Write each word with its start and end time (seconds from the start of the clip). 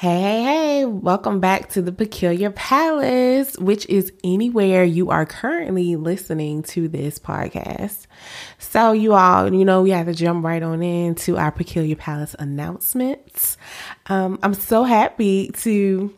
Hey, 0.00 0.22
hey, 0.22 0.42
hey, 0.42 0.84
welcome 0.86 1.40
back 1.40 1.68
to 1.72 1.82
the 1.82 1.92
Peculiar 1.92 2.50
Palace, 2.52 3.54
which 3.58 3.84
is 3.84 4.14
anywhere 4.24 4.82
you 4.82 5.10
are 5.10 5.26
currently 5.26 5.94
listening 5.96 6.62
to 6.62 6.88
this 6.88 7.18
podcast. 7.18 8.06
So, 8.56 8.92
you 8.92 9.12
all, 9.12 9.52
you 9.52 9.62
know, 9.62 9.82
we 9.82 9.90
have 9.90 10.06
to 10.06 10.14
jump 10.14 10.42
right 10.42 10.62
on 10.62 10.82
into 10.82 11.36
our 11.36 11.52
Peculiar 11.52 11.96
Palace 11.96 12.34
announcements. 12.38 13.58
Um, 14.06 14.38
I'm 14.42 14.54
so 14.54 14.84
happy 14.84 15.50
to 15.50 16.14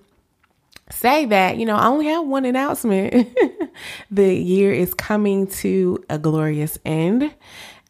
say 0.91 1.25
that, 1.25 1.57
you 1.57 1.67
know, 1.67 1.75
I 1.75 1.89
only 1.89 2.07
have 2.07 2.25
one 2.25 2.45
announcement. 2.45 3.37
the 4.13 4.33
year 4.33 4.73
is 4.73 4.95
coming 4.95 5.49
to 5.49 6.05
a 6.09 6.21
glorious 6.21 6.79
end. 6.85 7.35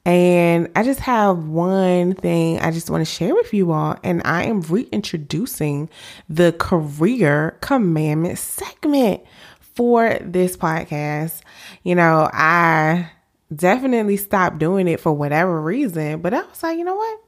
And 0.05 0.69
I 0.75 0.83
just 0.83 1.01
have 1.01 1.47
one 1.47 2.15
thing 2.15 2.59
I 2.59 2.73
just 2.73 2.91
want 2.91 3.03
to 3.03 3.13
share 3.13 3.35
with 3.35 3.55
you 3.55 3.71
all. 3.71 3.97
And 4.03 4.21
I 4.25 4.45
am 4.45 4.61
reintroducing 4.63 5.89
the 6.29 6.53
career 6.53 7.57
commandment 7.61 8.39
segment 8.39 9.23
for 9.61 10.19
this 10.21 10.57
podcast. 10.57 11.43
You 11.85 11.95
know, 11.95 12.29
I 12.33 13.11
definitely 13.55 14.17
stopped 14.17 14.59
doing 14.59 14.89
it 14.89 14.99
for 14.99 15.13
whatever 15.13 15.61
reason, 15.61 16.21
but 16.21 16.35
I 16.35 16.43
was 16.43 16.63
like, 16.63 16.79
you 16.79 16.85
know 16.85 16.97
what? 16.97 17.21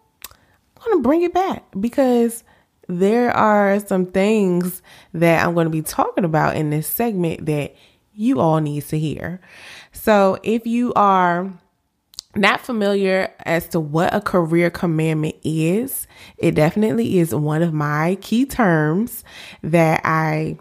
I'm 0.78 0.84
going 0.84 0.98
to 0.98 1.03
bring 1.03 1.22
it 1.22 1.33
back 1.33 1.64
because 1.78 2.42
there 2.88 3.31
are 3.31 3.78
some 3.81 4.06
things 4.06 4.83
that 5.12 5.47
I'm 5.47 5.55
going 5.55 5.66
to 5.66 5.70
be 5.70 5.83
talking 5.83 6.25
about 6.25 6.56
in 6.56 6.70
this 6.70 6.86
segment 6.86 7.47
that 7.47 7.75
you 8.12 8.41
all 8.41 8.61
need 8.61 8.84
to 8.88 8.98
hear. 8.98 9.41
So 9.92 10.38
if 10.42 10.66
you 10.66 10.92
are 10.94 11.53
not 12.37 12.61
familiar 12.61 13.33
as 13.41 13.69
to 13.69 13.81
what 13.81 14.15
a 14.15 14.21
career 14.21 14.71
commandment 14.71 15.37
is, 15.45 16.07
it 16.39 16.55
definitely 16.55 17.19
is 17.19 17.35
one 17.35 17.63
of 17.63 17.73
my 17.73 18.17
key 18.21 18.47
terms 18.47 19.25
that 19.63 20.01
I 20.05 20.59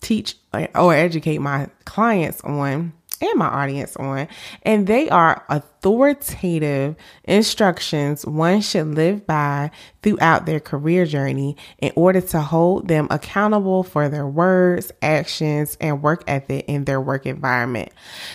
teach 0.00 0.36
or 0.74 0.94
educate 0.94 1.38
my 1.38 1.68
clients 1.84 2.40
on 2.42 2.92
and 3.20 3.38
my 3.38 3.48
audience 3.48 3.96
on. 3.96 4.28
And 4.62 4.86
they 4.86 5.08
are 5.10 5.44
authoritative 5.48 6.96
instructions 7.24 8.24
one 8.24 8.60
should 8.60 8.94
live 8.94 9.26
by 9.26 9.70
throughout 10.02 10.46
their 10.46 10.60
career 10.60 11.04
journey 11.04 11.56
in 11.78 11.92
order 11.96 12.20
to 12.20 12.40
hold 12.40 12.88
them 12.88 13.08
accountable 13.10 13.82
for 13.82 14.08
their 14.08 14.26
words, 14.26 14.90
actions, 15.02 15.76
and 15.80 16.02
work 16.02 16.24
ethic 16.26 16.64
in 16.66 16.84
their 16.84 17.00
work 17.00 17.26
environment. 17.26 17.90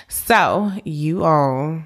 So, 0.08 0.72
you 0.84 1.24
all 1.24 1.82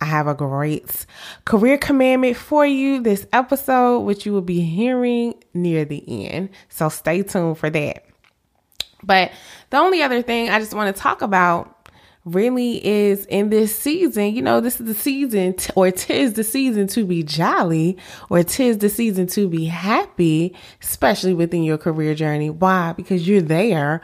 I 0.00 0.06
have 0.06 0.26
a 0.26 0.34
great 0.34 1.06
career 1.44 1.78
commandment 1.78 2.36
for 2.36 2.66
you 2.66 3.02
this 3.02 3.26
episode, 3.32 4.00
which 4.00 4.26
you 4.26 4.32
will 4.32 4.42
be 4.42 4.60
hearing 4.60 5.34
near 5.54 5.84
the 5.84 6.26
end. 6.26 6.50
So 6.68 6.88
stay 6.88 7.22
tuned 7.22 7.58
for 7.58 7.70
that. 7.70 8.04
But 9.02 9.32
the 9.70 9.78
only 9.78 10.02
other 10.02 10.22
thing 10.22 10.50
I 10.50 10.58
just 10.58 10.74
want 10.74 10.94
to 10.94 11.00
talk 11.00 11.22
about 11.22 11.70
really 12.24 12.84
is 12.84 13.26
in 13.26 13.50
this 13.50 13.78
season, 13.78 14.34
you 14.34 14.42
know, 14.42 14.60
this 14.60 14.80
is 14.80 14.86
the 14.86 14.94
season, 14.94 15.54
t- 15.54 15.70
or 15.76 15.90
tis 15.90 16.32
the 16.34 16.44
season 16.44 16.86
to 16.88 17.04
be 17.04 17.22
jolly, 17.22 17.98
or 18.30 18.42
tis 18.42 18.78
the 18.78 18.88
season 18.88 19.26
to 19.26 19.48
be 19.48 19.66
happy, 19.66 20.54
especially 20.82 21.34
within 21.34 21.62
your 21.62 21.78
career 21.78 22.14
journey. 22.14 22.50
Why? 22.50 22.92
Because 22.92 23.28
you're 23.28 23.42
there. 23.42 24.00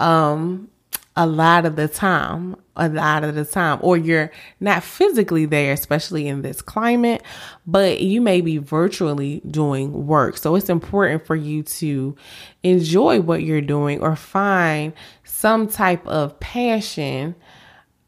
Um, 0.00 0.70
a 1.16 1.26
lot 1.26 1.66
of 1.66 1.76
the 1.76 1.88
time, 1.88 2.56
a 2.78 2.88
lot 2.88 3.24
of 3.24 3.34
the 3.34 3.44
time, 3.44 3.78
or 3.82 3.96
you're 3.96 4.30
not 4.60 4.82
physically 4.82 5.44
there, 5.44 5.72
especially 5.72 6.28
in 6.28 6.42
this 6.42 6.62
climate, 6.62 7.22
but 7.66 8.00
you 8.00 8.20
may 8.20 8.40
be 8.40 8.58
virtually 8.58 9.42
doing 9.50 10.06
work. 10.06 10.36
So 10.36 10.54
it's 10.54 10.70
important 10.70 11.26
for 11.26 11.36
you 11.36 11.62
to 11.64 12.16
enjoy 12.62 13.20
what 13.20 13.42
you're 13.42 13.60
doing 13.60 14.00
or 14.00 14.16
find 14.16 14.92
some 15.24 15.68
type 15.68 16.06
of 16.06 16.38
passion 16.40 17.34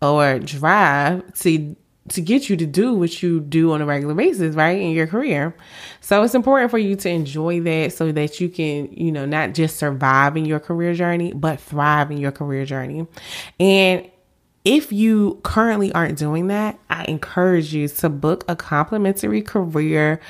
or 0.01 0.39
drive 0.39 1.35
to 1.41 1.77
to 2.09 2.21
get 2.21 2.49
you 2.49 2.57
to 2.57 2.67
do 2.67 2.95
what 2.95 3.23
you 3.23 3.41
do 3.41 3.73
on 3.73 3.81
a 3.81 3.87
regular 3.87 4.15
basis, 4.15 4.55
right? 4.55 4.81
In 4.81 4.91
your 4.91 5.07
career. 5.07 5.55
So 6.01 6.23
it's 6.23 6.35
important 6.35 6.71
for 6.71 6.79
you 6.79 6.97
to 6.97 7.09
enjoy 7.09 7.61
that 7.61 7.93
so 7.93 8.11
that 8.13 8.41
you 8.41 8.49
can, 8.49 8.93
you 8.93 9.13
know, 9.13 9.27
not 9.27 9.55
just 9.55 9.77
survive 9.77 10.37
in 10.37 10.45
your 10.45 10.61
career 10.61 10.95
journey, 10.95 11.33
but 11.33 11.61
thrive 11.61 12.11
in 12.11 12.19
your 12.19 12.33
career 12.33 12.65
journey. 12.65 13.07
And 13.59 14.11
if 14.65 14.93
you 14.93 15.41
currently 15.43 15.93
aren't 15.93 16.19
doing 16.19 16.49
that, 16.49 16.79
I 16.91 17.05
encourage 17.05 17.73
you 17.73 17.89
to 17.89 18.09
book 18.09 18.45
a 18.49 18.55
complimentary 18.57 19.43
career 19.43 20.21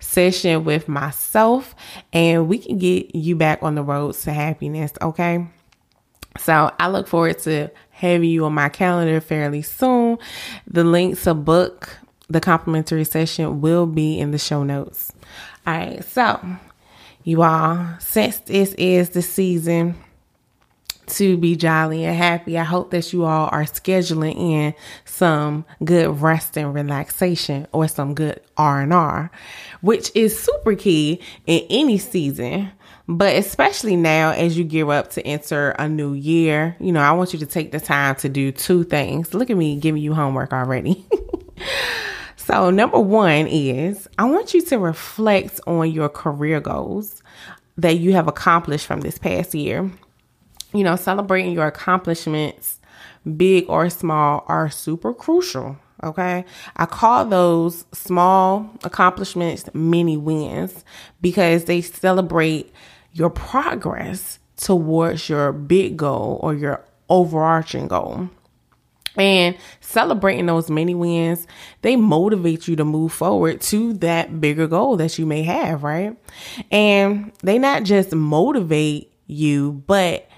session 0.00 0.64
with 0.64 0.88
myself 0.88 1.74
and 2.12 2.48
we 2.48 2.58
can 2.58 2.78
get 2.78 3.14
you 3.14 3.36
back 3.36 3.62
on 3.62 3.74
the 3.74 3.82
road 3.82 4.14
to 4.14 4.32
happiness, 4.32 4.92
okay? 5.02 5.46
So 6.38 6.70
I 6.78 6.88
look 6.88 7.06
forward 7.06 7.38
to 7.40 7.70
having 7.90 8.28
you 8.28 8.44
on 8.44 8.54
my 8.54 8.68
calendar 8.68 9.20
fairly 9.20 9.62
soon. 9.62 10.18
The 10.66 10.84
link 10.84 11.20
to 11.22 11.34
book 11.34 11.98
the 12.28 12.40
complimentary 12.40 13.04
session 13.04 13.60
will 13.60 13.86
be 13.86 14.18
in 14.18 14.30
the 14.30 14.38
show 14.38 14.62
notes. 14.62 15.12
All 15.66 15.74
right, 15.74 16.04
so 16.04 16.40
you 17.22 17.42
all, 17.42 17.86
since 18.00 18.38
this 18.38 18.74
is 18.74 19.10
the 19.10 19.22
season 19.22 19.94
to 21.06 21.36
be 21.36 21.56
jolly 21.56 22.04
and 22.04 22.16
happy, 22.16 22.58
I 22.58 22.64
hope 22.64 22.90
that 22.90 23.12
you 23.12 23.24
all 23.24 23.48
are 23.52 23.64
scheduling 23.64 24.36
in 24.36 24.74
some 25.04 25.64
good 25.84 26.20
rest 26.20 26.56
and 26.56 26.74
relaxation 26.74 27.66
or 27.72 27.88
some 27.88 28.14
good 28.14 28.40
R&R, 28.56 29.30
which 29.80 30.10
is 30.14 30.38
super 30.38 30.74
key 30.74 31.20
in 31.46 31.66
any 31.70 31.98
season 31.98 32.70
but 33.06 33.36
especially 33.36 33.96
now, 33.96 34.30
as 34.30 34.56
you 34.56 34.64
gear 34.64 34.90
up 34.90 35.10
to 35.10 35.26
enter 35.26 35.70
a 35.70 35.88
new 35.88 36.14
year, 36.14 36.74
you 36.80 36.90
know, 36.90 37.00
I 37.00 37.12
want 37.12 37.34
you 37.34 37.38
to 37.40 37.46
take 37.46 37.70
the 37.70 37.80
time 37.80 38.14
to 38.16 38.30
do 38.30 38.50
two 38.50 38.82
things. 38.82 39.34
Look 39.34 39.50
at 39.50 39.56
me 39.56 39.76
giving 39.76 40.02
you 40.02 40.14
homework 40.14 40.54
already. 40.54 41.04
so, 42.36 42.70
number 42.70 42.98
one 42.98 43.46
is 43.46 44.08
I 44.18 44.24
want 44.24 44.54
you 44.54 44.62
to 44.62 44.78
reflect 44.78 45.60
on 45.66 45.90
your 45.90 46.08
career 46.08 46.60
goals 46.60 47.22
that 47.76 47.98
you 47.98 48.14
have 48.14 48.26
accomplished 48.26 48.86
from 48.86 49.02
this 49.02 49.18
past 49.18 49.54
year. 49.54 49.90
You 50.74 50.84
know, 50.84 50.96
celebrating 50.96 51.52
your 51.52 51.66
accomplishments, 51.66 52.80
big 53.36 53.64
or 53.68 53.88
small, 53.88 54.44
are 54.48 54.68
super 54.68 55.14
crucial. 55.14 55.78
Okay. 56.02 56.44
I 56.76 56.86
call 56.86 57.24
those 57.24 57.86
small 57.92 58.68
accomplishments 58.82 59.64
mini 59.72 60.16
wins 60.16 60.84
because 61.22 61.64
they 61.64 61.80
celebrate 61.80 62.72
your 63.12 63.30
progress 63.30 64.38
towards 64.56 65.28
your 65.28 65.52
big 65.52 65.96
goal 65.96 66.40
or 66.42 66.54
your 66.54 66.84
overarching 67.08 67.88
goal. 67.88 68.28
And 69.16 69.56
celebrating 69.80 70.46
those 70.46 70.68
mini 70.68 70.94
wins, 70.94 71.46
they 71.82 71.94
motivate 71.94 72.66
you 72.66 72.74
to 72.76 72.84
move 72.84 73.12
forward 73.12 73.60
to 73.62 73.92
that 73.94 74.40
bigger 74.40 74.66
goal 74.66 74.96
that 74.96 75.18
you 75.18 75.24
may 75.24 75.44
have, 75.44 75.84
right? 75.84 76.16
And 76.72 77.32
they 77.42 77.58
not 77.58 77.84
just 77.84 78.12
motivate 78.12 79.12
you, 79.26 79.84
but 79.86 80.28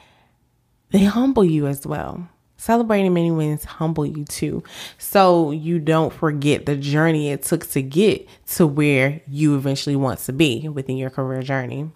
they 0.91 1.05
humble 1.05 1.45
you 1.45 1.67
as 1.67 1.87
well. 1.87 2.29
Celebrating 2.59 3.13
mini 3.13 3.31
wins 3.31 3.65
humble 3.65 4.07
you 4.07 4.25
too. 4.25 4.63
So 4.99 5.51
you 5.51 5.79
don't 5.79 6.13
forget 6.13 6.65
the 6.65 6.75
journey 6.77 7.31
it 7.31 7.43
took 7.43 7.69
to 7.71 7.83
get 7.83 8.27
to 8.55 8.67
where 8.67 9.21
you 9.29 9.57
eventually 9.57 9.95
want 9.95 10.21
to 10.21 10.33
be 10.33 10.69
within 10.69 10.97
your 10.97 11.11
career 11.11 11.43
journey. 11.43 11.91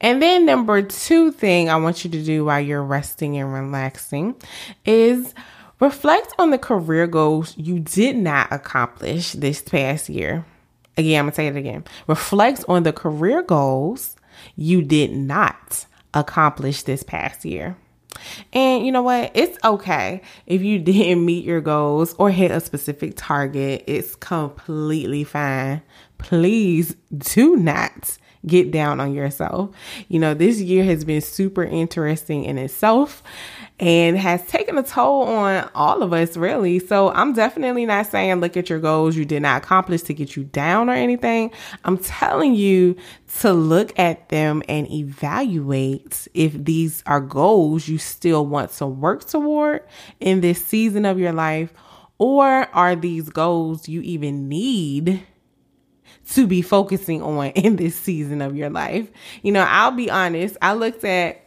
And 0.00 0.22
then 0.22 0.44
number 0.44 0.82
two 0.82 1.32
thing 1.32 1.70
I 1.70 1.76
want 1.76 2.04
you 2.04 2.10
to 2.10 2.22
do 2.22 2.44
while 2.44 2.60
you're 2.60 2.82
resting 2.84 3.38
and 3.38 3.52
relaxing 3.52 4.34
is 4.84 5.34
reflect 5.80 6.34
on 6.38 6.50
the 6.50 6.58
career 6.58 7.06
goals 7.06 7.56
you 7.56 7.80
did 7.80 8.16
not 8.16 8.52
accomplish 8.52 9.32
this 9.32 9.62
past 9.62 10.10
year. 10.10 10.44
Again, 10.98 11.20
I'm 11.20 11.30
to 11.30 11.34
say 11.34 11.46
it 11.46 11.56
again. 11.56 11.84
Reflect 12.06 12.64
on 12.68 12.82
the 12.82 12.92
career 12.92 13.42
goals 13.42 14.16
you 14.56 14.82
did 14.82 15.10
not 15.10 15.86
accomplish 16.12 16.82
this 16.82 17.02
past 17.02 17.46
year. 17.46 17.76
And 18.52 18.84
you 18.84 18.92
know 18.92 19.02
what? 19.02 19.30
It's 19.34 19.58
okay 19.64 20.22
if 20.46 20.62
you 20.62 20.78
didn't 20.80 21.24
meet 21.24 21.44
your 21.44 21.60
goals 21.60 22.14
or 22.18 22.30
hit 22.30 22.50
a 22.50 22.60
specific 22.60 23.14
target. 23.16 23.84
It's 23.86 24.14
completely 24.16 25.24
fine. 25.24 25.82
Please 26.18 26.96
do 27.16 27.56
not 27.56 28.18
get 28.46 28.70
down 28.70 29.00
on 29.00 29.14
yourself. 29.14 29.70
You 30.08 30.18
know, 30.18 30.34
this 30.34 30.60
year 30.60 30.84
has 30.84 31.04
been 31.04 31.20
super 31.20 31.62
interesting 31.62 32.44
in 32.44 32.58
itself 32.58 33.22
and 33.78 34.16
has 34.16 34.44
taken 34.46 34.78
a 34.78 34.82
toll 34.82 35.22
on 35.22 35.68
all 35.74 36.02
of 36.02 36.12
us, 36.12 36.36
really. 36.36 36.78
So 36.78 37.10
I'm 37.10 37.32
definitely 37.32 37.86
not 37.86 38.06
saying 38.06 38.40
look 38.40 38.56
at 38.56 38.68
your 38.68 38.80
goals 38.80 39.16
you 39.16 39.24
did 39.24 39.42
not 39.42 39.62
accomplish 39.62 40.02
to 40.02 40.14
get 40.14 40.36
you 40.36 40.44
down 40.44 40.90
or 40.90 40.94
anything. 40.94 41.52
I'm 41.84 41.98
telling 41.98 42.54
you 42.54 42.96
to 43.40 43.52
look 43.52 43.98
at 43.98 44.28
them 44.28 44.62
and 44.68 44.90
evaluate 44.90 46.28
if 46.34 46.52
these 46.52 47.02
are 47.06 47.20
goals 47.20 47.88
you 47.88 47.98
still 47.98 48.44
want 48.46 48.72
to 48.72 48.86
work 48.86 49.24
toward 49.24 49.82
in 50.20 50.40
this 50.40 50.64
season 50.64 51.04
of 51.04 51.18
your 51.18 51.32
life, 51.32 51.72
or 52.18 52.68
are 52.74 52.94
these 52.94 53.28
goals 53.30 53.88
you 53.88 54.00
even 54.02 54.48
need 54.48 55.22
to 56.34 56.46
be 56.46 56.62
focusing 56.62 57.22
on 57.22 57.46
in 57.50 57.76
this 57.76 57.96
season 57.96 58.42
of 58.42 58.56
your 58.56 58.70
life. 58.70 59.08
You 59.42 59.52
know, 59.52 59.64
I'll 59.68 59.92
be 59.92 60.10
honest, 60.10 60.56
I 60.62 60.74
looked 60.74 61.04
at 61.04 61.38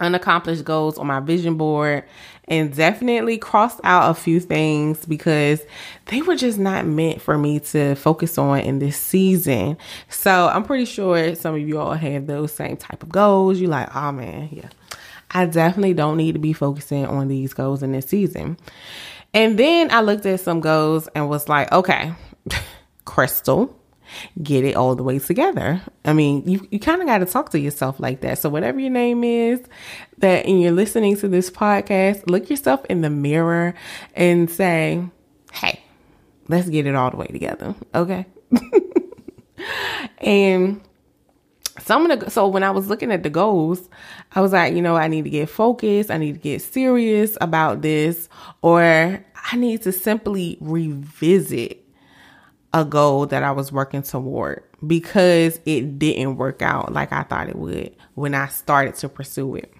unaccomplished 0.00 0.64
goals 0.64 0.96
on 0.96 1.06
my 1.06 1.20
vision 1.20 1.56
board 1.56 2.04
and 2.46 2.74
definitely 2.74 3.36
crossed 3.36 3.80
out 3.84 4.10
a 4.10 4.14
few 4.14 4.40
things 4.40 5.04
because 5.04 5.60
they 6.06 6.22
were 6.22 6.36
just 6.36 6.58
not 6.58 6.86
meant 6.86 7.20
for 7.20 7.36
me 7.36 7.60
to 7.60 7.94
focus 7.94 8.38
on 8.38 8.60
in 8.60 8.78
this 8.78 8.96
season. 8.96 9.76
So 10.08 10.48
I'm 10.48 10.64
pretty 10.64 10.84
sure 10.84 11.34
some 11.34 11.54
of 11.54 11.60
you 11.60 11.78
all 11.78 11.94
have 11.94 12.26
those 12.26 12.52
same 12.52 12.76
type 12.76 13.02
of 13.02 13.10
goals. 13.10 13.58
You're 13.58 13.70
like, 13.70 13.94
oh 13.94 14.12
man, 14.12 14.48
yeah. 14.52 14.68
I 15.30 15.44
definitely 15.44 15.92
don't 15.92 16.16
need 16.16 16.32
to 16.32 16.38
be 16.38 16.54
focusing 16.54 17.04
on 17.04 17.28
these 17.28 17.52
goals 17.52 17.82
in 17.82 17.92
this 17.92 18.06
season. 18.06 18.56
And 19.34 19.58
then 19.58 19.90
I 19.90 20.00
looked 20.00 20.24
at 20.24 20.40
some 20.40 20.60
goals 20.60 21.06
and 21.14 21.28
was 21.28 21.48
like, 21.50 21.70
okay, 21.70 22.14
Crystal, 23.04 23.77
get 24.42 24.64
it 24.64 24.76
all 24.76 24.94
the 24.94 25.02
way 25.02 25.18
together. 25.18 25.80
I 26.04 26.12
mean, 26.12 26.48
you, 26.48 26.66
you 26.70 26.78
kind 26.78 27.00
of 27.00 27.06
got 27.06 27.18
to 27.18 27.26
talk 27.26 27.50
to 27.50 27.60
yourself 27.60 28.00
like 28.00 28.20
that. 28.22 28.38
So, 28.38 28.48
whatever 28.48 28.80
your 28.80 28.90
name 28.90 29.24
is, 29.24 29.60
that 30.18 30.46
and 30.46 30.60
you're 30.60 30.72
listening 30.72 31.16
to 31.18 31.28
this 31.28 31.50
podcast, 31.50 32.28
look 32.28 32.50
yourself 32.50 32.84
in 32.86 33.00
the 33.02 33.10
mirror 33.10 33.74
and 34.14 34.50
say, 34.50 35.04
hey, 35.52 35.80
let's 36.48 36.68
get 36.68 36.86
it 36.86 36.94
all 36.94 37.10
the 37.10 37.16
way 37.16 37.26
together. 37.26 37.74
Okay. 37.94 38.26
and 40.18 40.80
some 41.80 42.10
of 42.10 42.20
the 42.20 42.30
so 42.30 42.48
when 42.48 42.62
I 42.62 42.70
was 42.70 42.88
looking 42.88 43.12
at 43.12 43.22
the 43.22 43.30
goals, 43.30 43.88
I 44.32 44.40
was 44.40 44.52
like, 44.52 44.74
you 44.74 44.82
know, 44.82 44.96
I 44.96 45.08
need 45.08 45.24
to 45.24 45.30
get 45.30 45.48
focused, 45.48 46.10
I 46.10 46.18
need 46.18 46.32
to 46.32 46.40
get 46.40 46.62
serious 46.62 47.36
about 47.40 47.82
this, 47.82 48.28
or 48.62 49.24
I 49.50 49.56
need 49.56 49.82
to 49.82 49.92
simply 49.92 50.58
revisit 50.60 51.84
a 52.72 52.84
goal 52.84 53.26
that 53.26 53.42
I 53.42 53.50
was 53.52 53.72
working 53.72 54.02
toward 54.02 54.62
because 54.86 55.60
it 55.64 55.98
didn't 55.98 56.36
work 56.36 56.62
out 56.62 56.92
like 56.92 57.12
I 57.12 57.22
thought 57.22 57.48
it 57.48 57.56
would 57.56 57.96
when 58.14 58.34
I 58.34 58.48
started 58.48 58.94
to 58.96 59.08
pursue 59.08 59.56
it. 59.56 59.72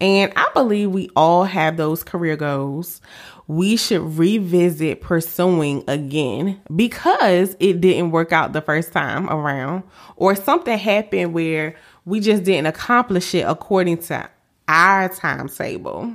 And 0.00 0.32
I 0.36 0.48
believe 0.52 0.90
we 0.90 1.08
all 1.16 1.44
have 1.44 1.76
those 1.76 2.04
career 2.04 2.36
goals. 2.36 3.00
We 3.46 3.76
should 3.76 4.18
revisit 4.18 5.00
pursuing 5.00 5.84
again 5.88 6.60
because 6.74 7.56
it 7.60 7.80
didn't 7.80 8.10
work 8.10 8.32
out 8.32 8.52
the 8.52 8.60
first 8.60 8.92
time 8.92 9.30
around, 9.30 9.84
or 10.16 10.34
something 10.34 10.76
happened 10.76 11.32
where 11.32 11.76
we 12.04 12.20
just 12.20 12.44
didn't 12.44 12.66
accomplish 12.66 13.34
it 13.34 13.46
according 13.48 13.98
to 13.98 14.28
our 14.68 15.08
timetable. 15.08 16.12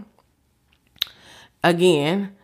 Again, 1.64 2.36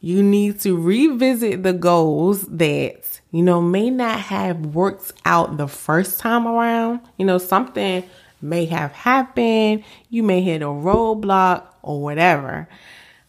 you 0.00 0.22
need 0.22 0.60
to 0.60 0.76
revisit 0.76 1.62
the 1.62 1.72
goals 1.72 2.42
that, 2.42 3.20
you 3.32 3.42
know, 3.42 3.60
may 3.60 3.90
not 3.90 4.20
have 4.20 4.66
worked 4.66 5.12
out 5.24 5.56
the 5.56 5.66
first 5.66 6.20
time 6.20 6.46
around. 6.46 7.00
You 7.16 7.26
know, 7.26 7.38
something 7.38 8.04
may 8.40 8.64
have 8.66 8.92
happened, 8.92 9.82
you 10.10 10.22
may 10.22 10.40
hit 10.40 10.62
a 10.62 10.66
roadblock 10.66 11.66
or 11.82 12.00
whatever, 12.00 12.68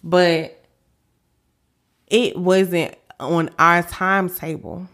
but 0.03 0.63
it 2.07 2.37
wasn't 2.37 2.95
on 3.19 3.49
our 3.57 3.83
timetable, 3.83 4.87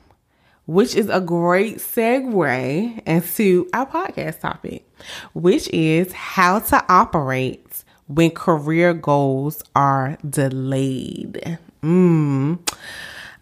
which 0.65 0.95
is 0.95 1.09
a 1.09 1.19
great 1.19 1.77
segue 1.77 3.01
into 3.05 3.69
our 3.73 3.85
podcast 3.85 4.39
topic, 4.39 4.87
which 5.33 5.67
is 5.69 6.11
how 6.13 6.59
to 6.59 6.83
operate 6.89 7.83
when 8.07 8.31
career 8.31 8.93
goals 8.93 9.63
are 9.75 10.17
delayed. 10.27 11.59
Mm. 11.85 12.67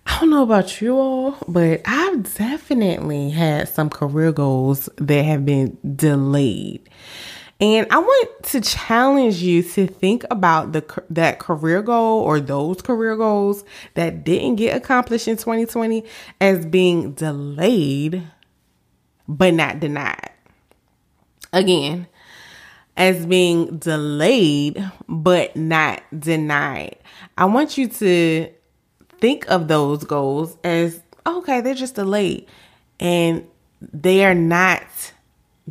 I 0.05 0.19
don't 0.19 0.29
know 0.31 0.43
about 0.43 0.81
you 0.81 0.97
all, 0.97 1.37
but 1.47 1.79
I've 1.85 2.35
definitely 2.35 3.29
had 3.29 3.69
some 3.69 3.89
career 3.89 4.33
goals 4.33 4.89
that 4.97 5.23
have 5.23 5.45
been 5.45 5.77
delayed. 5.95 6.89
And 7.61 7.87
I 7.89 7.99
want 7.99 8.43
to 8.43 8.59
challenge 8.59 9.37
you 9.37 9.63
to 9.63 9.87
think 9.87 10.25
about 10.29 10.73
the 10.73 11.03
that 11.09 11.39
career 11.39 11.81
goal 11.81 12.19
or 12.19 12.41
those 12.41 12.81
career 12.81 13.15
goals 13.15 13.63
that 13.93 14.25
didn't 14.25 14.57
get 14.57 14.75
accomplished 14.75 15.29
in 15.29 15.37
2020 15.37 16.03
as 16.41 16.65
being 16.65 17.13
delayed 17.13 18.27
but 19.29 19.53
not 19.53 19.79
denied. 19.79 20.31
Again, 21.53 22.07
as 22.97 23.25
being 23.25 23.77
delayed 23.77 24.91
but 25.07 25.55
not 25.55 26.03
denied. 26.19 26.97
I 27.37 27.45
want 27.45 27.77
you 27.77 27.87
to 27.87 28.49
think 29.19 29.49
of 29.49 29.67
those 29.67 30.03
goals 30.03 30.57
as 30.63 31.01
oh, 31.25 31.39
okay, 31.39 31.61
they're 31.61 31.73
just 31.73 31.95
delayed 31.95 32.47
and 32.99 33.47
they 33.81 34.25
are 34.25 34.35
not 34.35 34.83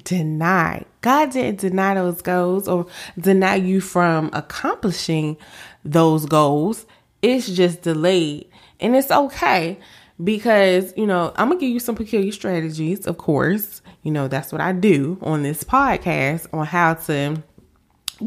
denied. 0.02 0.86
God 1.00 1.32
didn't 1.32 1.60
deny 1.60 1.94
those 1.94 2.22
goals 2.22 2.68
or 2.68 2.86
deny 3.18 3.56
you 3.56 3.80
from 3.80 4.30
accomplishing 4.32 5.36
those 5.84 6.26
goals. 6.26 6.86
It's 7.20 7.48
just 7.48 7.82
delayed. 7.82 8.48
And 8.80 8.96
it's 8.96 9.10
okay 9.10 9.78
because, 10.22 10.92
you 10.96 11.06
know, 11.06 11.32
I'm 11.36 11.48
going 11.48 11.58
to 11.58 11.66
give 11.66 11.72
you 11.72 11.80
some 11.80 11.94
peculiar 11.94 12.32
strategies, 12.32 13.06
of 13.06 13.18
course. 13.18 13.82
You 14.02 14.12
know, 14.12 14.28
that's 14.28 14.50
what 14.50 14.60
I 14.60 14.72
do 14.72 15.18
on 15.22 15.42
this 15.42 15.62
podcast 15.62 16.46
on 16.52 16.66
how 16.66 16.94
to 16.94 17.42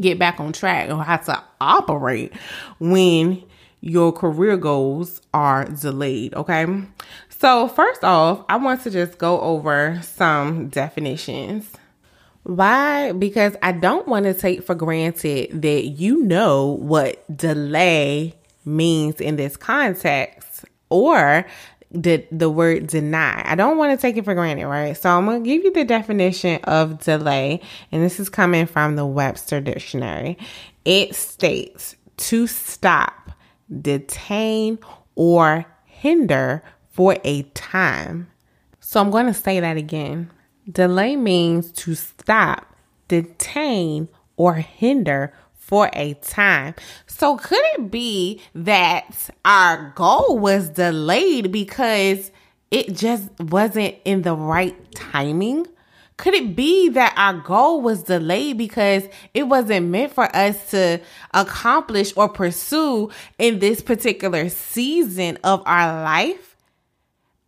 get 0.00 0.18
back 0.18 0.40
on 0.40 0.52
track 0.52 0.90
or 0.90 1.02
how 1.02 1.16
to 1.16 1.42
operate 1.60 2.32
when 2.78 3.42
your 3.80 4.12
career 4.12 4.56
goals 4.56 5.20
are 5.32 5.64
delayed. 5.64 6.34
Okay. 6.34 6.66
So, 7.28 7.68
first 7.68 8.02
off, 8.02 8.44
I 8.48 8.56
want 8.56 8.82
to 8.84 8.90
just 8.90 9.18
go 9.18 9.40
over 9.40 10.00
some 10.02 10.68
definitions. 10.68 11.70
Why? 12.44 13.12
Because 13.12 13.56
I 13.62 13.72
don't 13.72 14.08
want 14.08 14.24
to 14.24 14.34
take 14.34 14.62
for 14.62 14.74
granted 14.74 15.62
that 15.62 15.84
you 15.86 16.22
know 16.22 16.78
what 16.80 17.24
delay 17.36 18.34
means 18.64 19.20
in 19.20 19.36
this 19.36 19.56
context 19.56 20.64
or 20.88 21.44
the 21.90 22.26
the 22.30 22.50
word 22.50 22.86
deny. 22.88 23.42
I 23.44 23.54
don't 23.54 23.78
want 23.78 23.98
to 23.98 24.00
take 24.00 24.16
it 24.16 24.24
for 24.24 24.34
granted, 24.34 24.66
right? 24.66 24.96
So 24.96 25.10
I'm 25.10 25.24
going 25.24 25.42
to 25.42 25.48
give 25.48 25.64
you 25.64 25.72
the 25.72 25.84
definition 25.84 26.60
of 26.64 27.00
delay 27.00 27.60
and 27.92 28.02
this 28.02 28.18
is 28.20 28.28
coming 28.28 28.66
from 28.66 28.96
the 28.96 29.06
Webster 29.06 29.60
dictionary. 29.60 30.36
It 30.84 31.14
states 31.14 31.96
to 32.16 32.46
stop, 32.46 33.32
detain 33.80 34.78
or 35.14 35.66
hinder 35.84 36.62
for 36.90 37.16
a 37.24 37.42
time. 37.54 38.28
So 38.80 39.00
I'm 39.00 39.10
going 39.10 39.26
to 39.26 39.34
say 39.34 39.60
that 39.60 39.76
again. 39.76 40.30
Delay 40.70 41.16
means 41.16 41.70
to 41.72 41.94
stop, 41.94 42.74
detain 43.08 44.08
or 44.36 44.54
hinder 44.54 45.32
for 45.66 45.90
a 45.94 46.14
time. 46.14 46.74
So 47.08 47.36
could 47.36 47.64
it 47.74 47.90
be 47.90 48.40
that 48.54 49.30
our 49.44 49.92
goal 49.96 50.38
was 50.38 50.68
delayed 50.68 51.50
because 51.50 52.30
it 52.70 52.94
just 52.94 53.28
wasn't 53.40 53.96
in 54.04 54.22
the 54.22 54.36
right 54.36 54.76
timing? 54.94 55.66
Could 56.18 56.34
it 56.34 56.54
be 56.54 56.88
that 56.90 57.14
our 57.16 57.34
goal 57.34 57.80
was 57.80 58.04
delayed 58.04 58.58
because 58.58 59.02
it 59.34 59.48
wasn't 59.48 59.88
meant 59.88 60.12
for 60.12 60.34
us 60.34 60.70
to 60.70 61.00
accomplish 61.34 62.12
or 62.16 62.28
pursue 62.28 63.10
in 63.38 63.58
this 63.58 63.82
particular 63.82 64.48
season 64.48 65.36
of 65.42 65.64
our 65.66 66.04
life? 66.04 66.56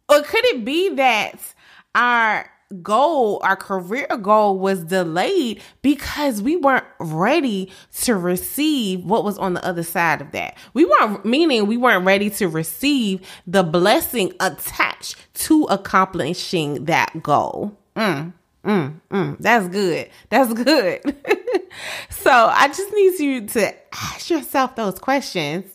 Or 0.08 0.22
could 0.22 0.44
it 0.46 0.64
be 0.64 0.88
that 0.96 1.54
our 1.94 2.50
goal, 2.82 3.40
our 3.42 3.56
career 3.56 4.06
goal 4.20 4.58
was 4.58 4.84
delayed 4.84 5.62
because 5.82 6.42
we 6.42 6.56
weren't 6.56 6.84
ready 6.98 7.72
to 8.02 8.14
receive 8.14 9.04
what 9.04 9.24
was 9.24 9.38
on 9.38 9.54
the 9.54 9.64
other 9.64 9.82
side 9.82 10.20
of 10.20 10.32
that. 10.32 10.56
We 10.74 10.84
weren't, 10.84 11.24
meaning 11.24 11.66
we 11.66 11.76
weren't 11.76 12.04
ready 12.04 12.30
to 12.30 12.48
receive 12.48 13.26
the 13.46 13.62
blessing 13.62 14.32
attached 14.40 15.16
to 15.34 15.64
accomplishing 15.64 16.84
that 16.84 17.22
goal. 17.22 17.76
Mm, 17.96 18.32
mm, 18.64 19.00
mm. 19.10 19.36
That's 19.40 19.68
good. 19.68 20.10
That's 20.28 20.52
good. 20.52 21.00
so 22.10 22.30
I 22.30 22.68
just 22.68 22.92
need 22.92 23.18
you 23.18 23.46
to 23.48 23.74
ask 23.94 24.30
yourself 24.30 24.76
those 24.76 24.98
questions 24.98 25.74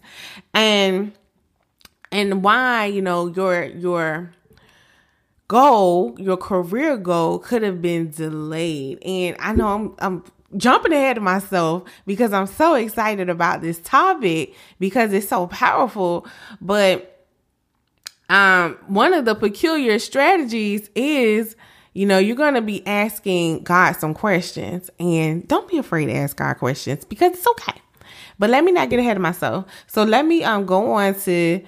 and 0.53 1.13
and 2.11 2.43
why, 2.43 2.85
you 2.85 3.01
know, 3.01 3.25
your 3.27 3.63
your 3.63 4.31
goal, 5.53 6.15
your 6.17 6.35
career 6.35 6.97
goal 6.97 7.37
could 7.37 7.61
have 7.61 7.79
been 7.79 8.09
delayed. 8.09 8.97
And 9.03 9.35
I 9.39 9.53
know 9.53 9.67
I'm, 9.67 9.95
I'm 9.99 10.23
jumping 10.57 10.91
ahead 10.91 11.15
of 11.15 11.21
myself 11.21 11.83
because 12.07 12.33
I'm 12.33 12.47
so 12.47 12.73
excited 12.73 13.29
about 13.29 13.61
this 13.61 13.77
topic 13.81 14.55
because 14.79 15.13
it's 15.13 15.27
so 15.27 15.45
powerful. 15.45 16.25
But 16.59 17.27
um, 18.29 18.79
one 18.87 19.13
of 19.13 19.25
the 19.25 19.35
peculiar 19.35 19.99
strategies 19.99 20.89
is, 20.95 21.55
you 21.93 22.07
know, 22.07 22.17
you're 22.17 22.35
going 22.35 22.55
to 22.55 22.61
be 22.63 22.85
asking 22.87 23.61
God 23.61 23.91
some 23.91 24.15
questions 24.15 24.89
and 24.99 25.47
don't 25.47 25.69
be 25.69 25.77
afraid 25.77 26.07
to 26.07 26.15
ask 26.15 26.35
God 26.35 26.55
questions 26.55 27.05
because 27.05 27.33
it's 27.33 27.47
okay. 27.47 27.79
But 28.39 28.49
let 28.49 28.63
me 28.63 28.71
not 28.71 28.89
get 28.89 28.97
ahead 28.97 29.17
of 29.17 29.21
myself. 29.21 29.65
So 29.85 30.03
let 30.03 30.25
me 30.25 30.43
um 30.43 30.65
go 30.65 30.93
on 30.93 31.13
to 31.21 31.63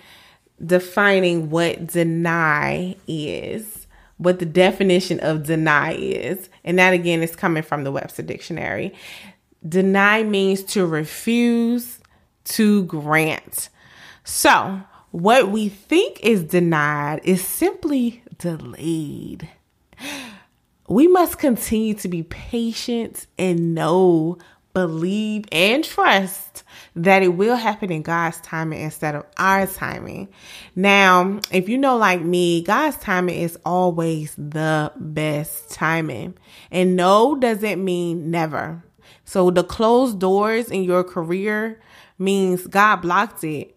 defining 0.64 1.50
what 1.50 1.86
deny 1.88 2.96
is, 3.08 3.75
what 4.18 4.40
the 4.40 4.46
definition 4.46 5.20
of 5.20 5.44
deny 5.44 5.94
is. 5.94 6.50
And 6.64 6.80
that 6.80 6.94
again 6.94 7.22
is 7.22 7.36
coming 7.36 7.64
from 7.64 7.84
the 7.84 7.92
Webster 7.92 8.24
Dictionary. 8.24 8.94
Deny 9.68 10.24
means 10.24 10.64
to 10.64 10.86
refuse, 10.86 12.00
to 12.46 12.84
grant. 12.86 13.70
So, 14.24 14.82
what 15.12 15.50
we 15.50 15.70
think 15.70 16.20
is 16.22 16.44
denied 16.44 17.22
is 17.24 17.46
simply 17.46 18.24
delayed. 18.38 19.50
We 20.88 21.08
must 21.08 21.40
continue 21.40 21.96
to 21.96 22.08
be 22.08 22.24
patient 22.24 23.26
and 23.40 23.74
know, 23.74 24.38
believe, 24.76 25.46
and 25.52 25.84
trust 25.84 26.64
that 26.96 27.24
it 27.24 27.30
will 27.30 27.56
happen 27.56 27.92
in 27.92 28.04
God's 28.04 28.40
timing 28.42 28.82
instead 28.82 29.16
of 29.16 29.26
our 29.38 29.66
timing. 29.66 30.28
Now, 30.76 31.40
if 31.50 31.68
you 31.68 31.80
know, 31.80 31.98
like 31.98 32.22
me, 32.22 32.62
God's 32.62 32.98
timing 32.98 33.40
is 33.40 33.58
always 33.66 34.36
the 34.38 34.92
best 34.98 35.72
timing. 35.72 36.36
And 36.70 36.96
no 36.96 37.36
doesn't 37.36 37.84
mean 37.84 38.30
never. 38.30 38.84
So 39.24 39.50
the 39.50 39.64
closed 39.64 40.20
doors 40.20 40.70
in 40.70 40.84
your 40.84 41.04
career 41.04 41.82
means 42.20 42.68
God 42.68 42.98
blocked 42.98 43.44
it 43.44 43.76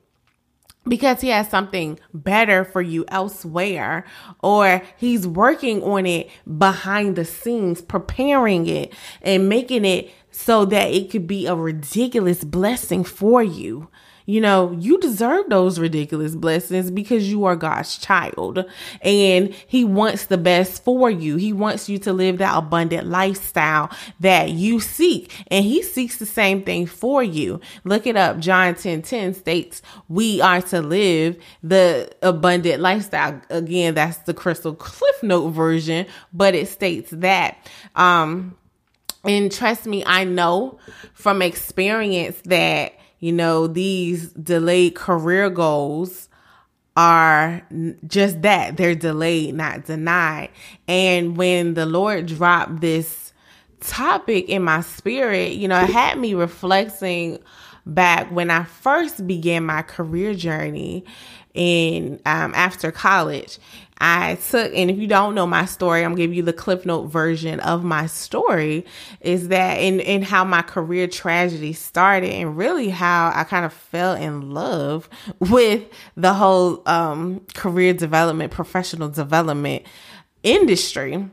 because 0.88 1.20
he 1.20 1.28
has 1.28 1.48
something 1.48 1.98
better 2.12 2.64
for 2.64 2.80
you 2.80 3.04
elsewhere 3.08 4.04
or 4.42 4.82
he's 4.96 5.26
working 5.26 5.82
on 5.82 6.06
it 6.06 6.30
behind 6.58 7.16
the 7.16 7.24
scenes 7.24 7.80
preparing 7.82 8.66
it 8.66 8.92
and 9.22 9.48
making 9.48 9.84
it 9.84 10.10
so 10.38 10.64
that 10.64 10.92
it 10.92 11.10
could 11.10 11.26
be 11.26 11.46
a 11.46 11.54
ridiculous 11.56 12.44
blessing 12.44 13.02
for 13.02 13.42
you 13.42 13.88
you 14.28 14.42
know, 14.42 14.76
you 14.78 15.00
deserve 15.00 15.48
those 15.48 15.78
ridiculous 15.78 16.34
blessings 16.34 16.90
because 16.90 17.30
you 17.30 17.46
are 17.46 17.56
God's 17.56 17.96
child 17.96 18.62
and 19.00 19.54
He 19.66 19.86
wants 19.86 20.26
the 20.26 20.36
best 20.36 20.84
for 20.84 21.10
you. 21.10 21.36
He 21.36 21.54
wants 21.54 21.88
you 21.88 21.96
to 22.00 22.12
live 22.12 22.36
that 22.36 22.54
abundant 22.54 23.06
lifestyle 23.06 23.90
that 24.20 24.50
you 24.50 24.80
seek, 24.80 25.32
and 25.50 25.64
He 25.64 25.82
seeks 25.82 26.18
the 26.18 26.26
same 26.26 26.62
thing 26.62 26.84
for 26.84 27.22
you. 27.22 27.58
Look 27.84 28.06
it 28.06 28.18
up. 28.18 28.38
John 28.38 28.74
10 28.74 29.00
10 29.00 29.32
states, 29.32 29.80
We 30.08 30.42
are 30.42 30.60
to 30.60 30.82
live 30.82 31.38
the 31.62 32.14
abundant 32.20 32.82
lifestyle. 32.82 33.40
Again, 33.48 33.94
that's 33.94 34.18
the 34.18 34.34
Crystal 34.34 34.74
Cliff 34.74 35.22
Note 35.22 35.52
version, 35.52 36.04
but 36.34 36.54
it 36.54 36.68
states 36.68 37.12
that. 37.12 37.56
Um, 37.96 38.58
and 39.24 39.50
trust 39.50 39.86
me, 39.86 40.04
I 40.04 40.24
know 40.24 40.78
from 41.14 41.42
experience 41.42 42.40
that 42.44 42.94
you 43.20 43.32
know, 43.32 43.66
these 43.66 44.30
delayed 44.32 44.94
career 44.94 45.50
goals 45.50 46.28
are 46.96 47.62
just 48.06 48.42
that 48.42 48.76
they're 48.76 48.94
delayed, 48.94 49.54
not 49.54 49.84
denied. 49.84 50.50
And 50.86 51.36
when 51.36 51.74
the 51.74 51.86
Lord 51.86 52.26
dropped 52.26 52.80
this 52.80 53.32
topic 53.80 54.48
in 54.48 54.62
my 54.62 54.80
spirit, 54.82 55.52
you 55.52 55.68
know, 55.68 55.80
it 55.80 55.90
had 55.90 56.18
me 56.18 56.34
reflecting 56.34 57.38
back 57.86 58.30
when 58.30 58.50
I 58.50 58.64
first 58.64 59.26
began 59.26 59.64
my 59.64 59.82
career 59.82 60.34
journey 60.34 61.04
in 61.58 62.20
um, 62.24 62.54
after 62.54 62.90
college. 62.92 63.58
I 64.00 64.36
took, 64.36 64.72
and 64.72 64.92
if 64.92 64.96
you 64.96 65.08
don't 65.08 65.34
know 65.34 65.44
my 65.44 65.64
story, 65.64 66.04
I'm 66.04 66.14
gonna 66.14 66.32
you 66.32 66.44
the 66.44 66.52
Cliff 66.52 66.86
Note 66.86 67.06
version 67.06 67.58
of 67.58 67.82
my 67.82 68.06
story. 68.06 68.86
Is 69.20 69.48
that 69.48 69.74
in 69.74 69.98
in 69.98 70.22
how 70.22 70.44
my 70.44 70.62
career 70.62 71.08
tragedy 71.08 71.72
started, 71.72 72.30
and 72.30 72.56
really 72.56 72.90
how 72.90 73.32
I 73.34 73.42
kind 73.42 73.64
of 73.64 73.72
fell 73.72 74.14
in 74.14 74.52
love 74.52 75.08
with 75.40 75.82
the 76.16 76.32
whole 76.32 76.80
um, 76.86 77.40
career 77.54 77.92
development, 77.92 78.52
professional 78.52 79.08
development 79.08 79.82
industry 80.44 81.28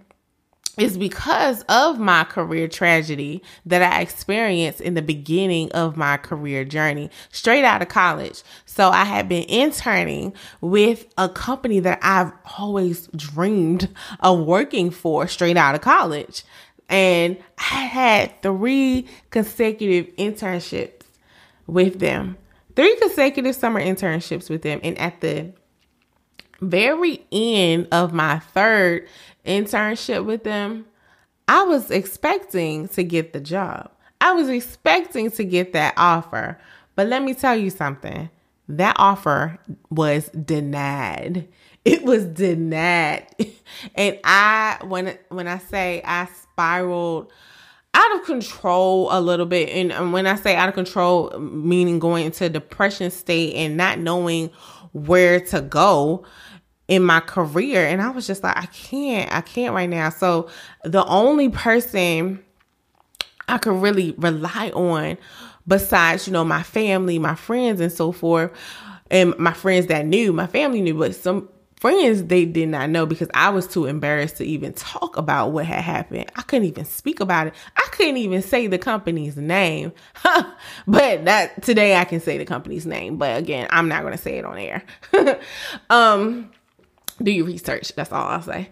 is 0.77 0.98
because 0.98 1.63
of 1.70 2.00
my 2.00 2.24
career 2.24 2.67
tragedy 2.67 3.41
that 3.65 3.82
I 3.82 4.01
experienced 4.01 4.82
in 4.82 4.94
the 4.94 5.01
beginning 5.01 5.72
of 5.72 5.98
my 5.98 6.17
career 6.17 6.65
journey, 6.65 7.10
straight 7.32 7.63
out 7.63 7.82
of 7.82 7.88
college. 7.88 8.44
So 8.65 8.89
I 8.89 9.05
had 9.05 9.29
been 9.29 9.44
interning 9.44 10.34
with 10.62 11.05
a 11.17 11.29
company 11.29 11.79
that 11.82 12.00
I've 12.01 12.32
always 12.58 13.08
dreamed 13.15 13.89
of 14.20 14.39
working 14.39 14.91
for 14.91 15.27
straight 15.27 15.58
out 15.58 15.75
of 15.75 15.82
college. 15.82 16.44
And 16.89 17.38
I 17.58 17.82
had 17.86 18.41
three 18.41 19.08
consecutive 19.32 20.15
internships 20.17 21.01
with 21.67 22.00
them, 22.00 22.38
three 22.75 22.96
consecutive 22.98 23.55
summer 23.55 23.82
internships 23.82 24.50
with 24.50 24.62
them. 24.62 24.79
And 24.84 24.98
at 25.00 25.22
the 25.22 25.53
very 26.62 27.25
end 27.32 27.88
of 27.91 28.13
my 28.13 28.39
third 28.39 29.08
internship 29.46 30.25
with 30.25 30.44
them, 30.44 30.86
I 31.48 31.64
was 31.64 31.92
expecting 31.92 32.88
to 32.90 33.04
get 33.04 33.34
the 33.34 33.40
job. 33.40 33.92
I 34.22 34.34
was 34.34 34.50
expecting 34.50 35.32
to 35.32 35.44
get 35.44 35.74
that 35.74 35.94
offer. 35.98 36.60
But 36.96 37.08
let 37.08 37.22
me 37.22 37.34
tell 37.34 37.56
you 37.56 37.70
something 37.70 38.30
that 38.68 38.96
offer 38.98 39.60
was 39.90 40.30
denied. 40.30 41.48
It 41.86 42.02
was 42.02 42.25
denied. 42.25 43.28
and 43.96 44.18
I 44.24 44.80
when 44.88 45.20
when 45.30 45.48
I 45.48 45.60
say 45.60 46.02
I 46.04 46.25
spiraled 46.25 47.32
out 47.94 48.16
of 48.16 48.25
control 48.25 49.10
a 49.12 49.22
little 49.22 49.46
bit 49.46 49.70
and 49.70 50.12
when 50.12 50.25
I 50.25 50.34
say 50.34 50.56
out 50.56 50.68
of 50.68 50.74
control 50.74 51.30
meaning 51.38 52.00
going 52.00 52.25
into 52.25 52.50
depression 52.50 53.12
state 53.12 53.54
and 53.54 53.78
not 53.78 54.00
knowing 54.00 54.50
where 54.94 55.40
to 55.40 55.62
go, 55.62 56.25
in 56.88 57.04
my 57.04 57.20
career 57.20 57.86
and 57.86 58.01
I 58.01 58.10
was 58.10 58.27
just 58.27 58.44
like 58.44 58.58
I 58.58 58.68
can't 58.68 59.32
I 59.34 59.42
can't 59.42 59.74
right 59.74 59.89
now. 59.89 60.10
So 60.10 60.50
the 60.84 61.06
only 61.06 61.50
person 61.50 62.44
I 63.48 63.58
could 63.58 63.82
really 63.82 64.13
rely 64.18 64.72
on 64.74 65.18
besides, 65.68 66.27
you 66.27 66.34
know, 66.34 66.44
my 66.44 66.63
family, 66.63 67.20
my 67.20 67.36
friends 67.36 67.80
and 67.80 67.92
so 67.92 68.12
forth 68.12 68.51
and 69.10 69.38
my 69.38 69.54
friends 69.54 69.88
that 69.88 70.06
knew, 70.06 70.34
my 70.34 70.48
family 70.48 70.82
knew, 70.82 70.96
but 70.96 71.15
some 71.15 71.50
friends 71.80 72.24
they 72.24 72.46
did 72.46 72.70
not 72.70 72.89
know 72.89 73.06
because 73.06 73.30
I 73.34 73.50
was 73.50 73.68
too 73.68 73.86
embarrassed 73.86 74.38
to 74.38 74.46
even 74.46 74.74
talk 74.74 75.18
about 75.18 75.51
what 75.51 75.65
had 75.65 75.84
happened. 75.84 76.32
I 76.36 76.42
couldn't 76.42 76.68
even 76.68 76.86
speak 76.86 77.20
about 77.20 77.48
it. 77.48 77.54
I 77.75 77.88
couldn't 77.92 78.18
even 78.18 78.42
say 78.42 78.68
the 78.68 78.77
company's 78.77 79.38
name. 79.38 79.92
but 80.88 81.25
that 81.25 81.62
today 81.63 81.96
I 81.96 82.06
can 82.06 82.20
say 82.20 82.38
the 82.38 82.46
company's 82.46 82.86
name, 82.86 83.18
but 83.18 83.38
again, 83.38 83.68
I'm 83.70 83.88
not 83.88 84.01
going 84.01 84.13
to 84.13 84.22
say 84.22 84.38
it 84.38 84.46
on 84.46 84.58
air. 84.58 84.84
um 85.89 86.51
do 87.22 87.31
your 87.31 87.45
research. 87.45 87.93
That's 87.95 88.12
all 88.12 88.27
I'll 88.27 88.41
say. 88.41 88.69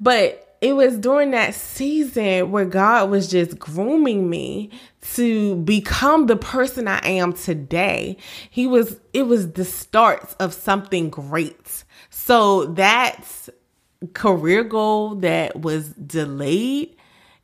But 0.00 0.56
it 0.60 0.74
was 0.74 0.96
during 0.96 1.32
that 1.32 1.54
season 1.54 2.50
where 2.50 2.64
God 2.64 3.10
was 3.10 3.30
just 3.30 3.58
grooming 3.58 4.30
me 4.30 4.70
to 5.12 5.56
become 5.56 6.26
the 6.26 6.36
person 6.36 6.88
I 6.88 7.00
am 7.04 7.34
today. 7.34 8.16
He 8.48 8.66
was, 8.66 8.98
it 9.12 9.24
was 9.24 9.52
the 9.52 9.64
start 9.64 10.34
of 10.40 10.54
something 10.54 11.10
great. 11.10 11.84
So 12.08 12.66
that's 12.66 13.50
career 14.14 14.64
goal 14.64 15.16
that 15.16 15.60
was 15.60 15.90
delayed. 15.90 16.96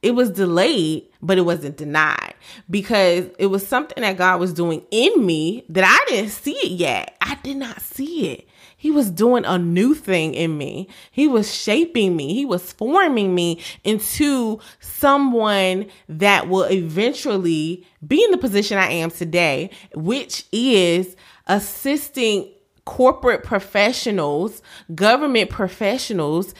It 0.02 0.12
was 0.12 0.30
delayed, 0.30 1.08
but 1.20 1.36
it 1.36 1.42
wasn't 1.42 1.76
denied 1.76 2.34
because 2.70 3.26
it 3.38 3.46
was 3.46 3.66
something 3.66 4.00
that 4.00 4.16
God 4.16 4.40
was 4.40 4.54
doing 4.54 4.82
in 4.90 5.26
me 5.26 5.66
that 5.68 5.84
I 5.84 6.10
didn't 6.10 6.30
see 6.30 6.54
it 6.54 6.70
yet. 6.70 7.18
I 7.20 7.34
did 7.42 7.58
not 7.58 7.82
see 7.82 8.30
it. 8.30 8.48
He 8.80 8.90
was 8.90 9.10
doing 9.10 9.44
a 9.44 9.58
new 9.58 9.92
thing 9.92 10.32
in 10.32 10.56
me. 10.56 10.88
He 11.10 11.28
was 11.28 11.54
shaping 11.54 12.16
me. 12.16 12.32
He 12.32 12.46
was 12.46 12.72
forming 12.72 13.34
me 13.34 13.60
into 13.84 14.58
someone 14.80 15.84
that 16.08 16.48
will 16.48 16.64
eventually 16.64 17.86
be 18.06 18.24
in 18.24 18.30
the 18.30 18.38
position 18.38 18.78
I 18.78 18.90
am 18.92 19.10
today, 19.10 19.68
which 19.94 20.46
is 20.50 21.14
assisting 21.46 22.54
corporate 22.86 23.44
professionals, 23.44 24.62
government 24.94 25.50
professionals 25.50 26.54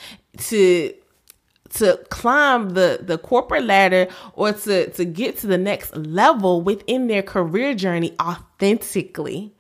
to 0.50 0.92
to 1.70 1.96
climb 2.10 2.70
the 2.70 2.98
the 3.00 3.16
corporate 3.16 3.64
ladder 3.64 4.08
or 4.34 4.52
to 4.52 4.90
to 4.90 5.06
get 5.06 5.38
to 5.38 5.46
the 5.46 5.56
next 5.56 5.96
level 5.96 6.60
within 6.60 7.06
their 7.06 7.22
career 7.22 7.72
journey 7.72 8.14
authentically 8.20 9.54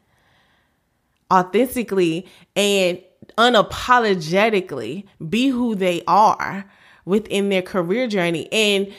authentically 1.32 2.26
and 2.56 3.02
unapologetically 3.38 5.04
be 5.28 5.48
who 5.48 5.74
they 5.74 6.02
are 6.06 6.64
within 7.04 7.48
their 7.48 7.62
career 7.62 8.06
journey 8.06 8.48
and 8.52 8.92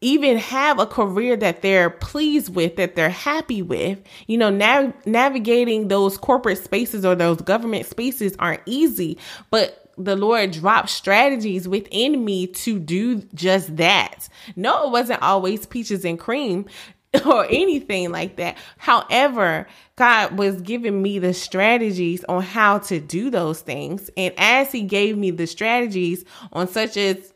even 0.00 0.36
have 0.36 0.80
a 0.80 0.86
career 0.86 1.36
that 1.36 1.62
they're 1.62 1.88
pleased 1.88 2.54
with, 2.54 2.76
that 2.76 2.96
they're 2.96 3.08
happy 3.08 3.62
with. 3.62 3.98
You 4.26 4.36
know, 4.36 4.50
nav- 4.50 4.94
navigating 5.06 5.88
those 5.88 6.18
corporate 6.18 6.58
spaces 6.58 7.04
or 7.04 7.14
those 7.14 7.40
government 7.40 7.86
spaces 7.86 8.34
aren't 8.38 8.62
easy, 8.66 9.16
but 9.50 9.90
the 9.96 10.16
Lord 10.16 10.50
dropped 10.50 10.90
strategies 10.90 11.68
within 11.68 12.24
me 12.24 12.48
to 12.48 12.78
do 12.78 13.22
just 13.34 13.76
that. 13.76 14.28
No, 14.56 14.88
it 14.88 14.90
wasn't 14.90 15.22
always 15.22 15.66
peaches 15.66 16.04
and 16.04 16.18
cream 16.18 16.66
or 17.26 17.46
anything 17.50 18.10
like 18.10 18.36
that. 18.36 18.56
However, 18.78 19.66
God 19.96 20.38
was 20.38 20.60
giving 20.62 21.02
me 21.02 21.18
the 21.18 21.34
strategies 21.34 22.24
on 22.24 22.42
how 22.42 22.78
to 22.78 23.00
do 23.00 23.30
those 23.30 23.60
things. 23.60 24.10
And 24.16 24.32
as 24.38 24.72
He 24.72 24.82
gave 24.82 25.18
me 25.18 25.30
the 25.30 25.46
strategies 25.46 26.24
on 26.52 26.68
such 26.68 26.96
as 26.96 27.32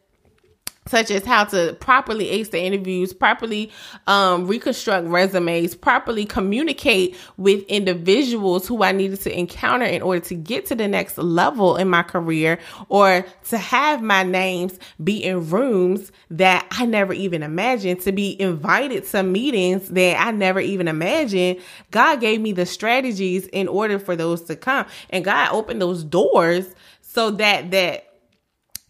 such 0.87 1.11
as 1.11 1.25
how 1.25 1.45
to 1.45 1.77
properly 1.81 2.29
ace 2.29 2.49
the 2.51 2.61
interviews, 2.61 3.13
properly 3.13 3.71
um, 4.07 4.47
reconstruct 4.47 5.07
resumes, 5.09 5.75
properly 5.75 6.25
communicate 6.25 7.17
with 7.37 7.65
individuals 7.65 8.67
who 8.67 8.83
I 8.83 8.93
needed 8.93 9.21
to 9.23 9.37
encounter 9.37 9.85
in 9.85 10.03
order 10.03 10.21
to 10.27 10.35
get 10.35 10.67
to 10.67 10.75
the 10.75 10.89
next 10.89 11.19
level 11.19 11.77
in 11.77 11.89
my 11.89 12.03
career, 12.03 12.59
or 12.89 13.27
to 13.49 13.59
have 13.59 14.03
my 14.03 14.23
names 14.23 14.79
be 15.03 15.23
in 15.23 15.49
rooms 15.51 16.13
that 16.31 16.67
I 16.71 16.87
never 16.87 17.13
even 17.13 17.43
imagined, 17.43 18.01
to 18.03 18.13
be 18.13 18.41
invited 18.41 19.05
to 19.07 19.23
meetings 19.23 19.89
that 19.89 20.21
I 20.21 20.31
never 20.31 20.61
even 20.61 20.89
imagined. 20.89 21.61
God 21.91 22.21
gave 22.21 22.41
me 22.41 22.53
the 22.53 22.67
strategies 22.67 23.47
in 23.49 23.69
order 23.69 23.99
for 23.99 24.17
those 24.17 24.43
to 24.43 24.57
come, 24.57 24.87
and 25.11 25.25
God 25.25 25.51
opened 25.53 25.83
those 25.83 26.05
doors 26.05 26.75
so 27.01 27.31
that 27.33 27.71
that 27.71 28.06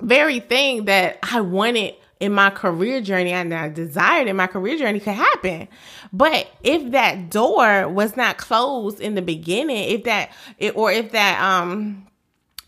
very 0.01 0.41
thing 0.41 0.85
that 0.87 1.19
I 1.23 1.41
wanted 1.41 1.95
in 2.19 2.33
my 2.33 2.51
career 2.51 3.01
journey 3.01 3.33
and 3.33 3.53
I 3.53 3.69
desired 3.69 4.29
in 4.29 4.37
my 4.37 4.47
career 4.47 4.79
journey 4.79 5.01
could 5.01 5.15
happen. 5.15 5.69
But 6.13 6.49
if 6.63 6.93
that 6.93 7.31
door 7.31 7.89
was 7.89 8.17
not 8.17 8.39
closed 8.39 9.01
in 9.01 9.15
the 9.15 9.23
beginning, 9.23 9.91
if 9.91 10.05
that 10.05 10.31
or 10.75 10.91
if 10.93 11.13
that 11.13 11.41
um 11.41 12.07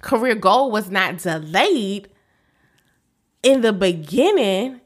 career 0.02 0.34
goal 0.34 0.70
was 0.70 0.90
not 0.90 1.18
delayed 1.18 2.08
in 3.42 3.62
the 3.62 3.72
beginning, 3.72 4.80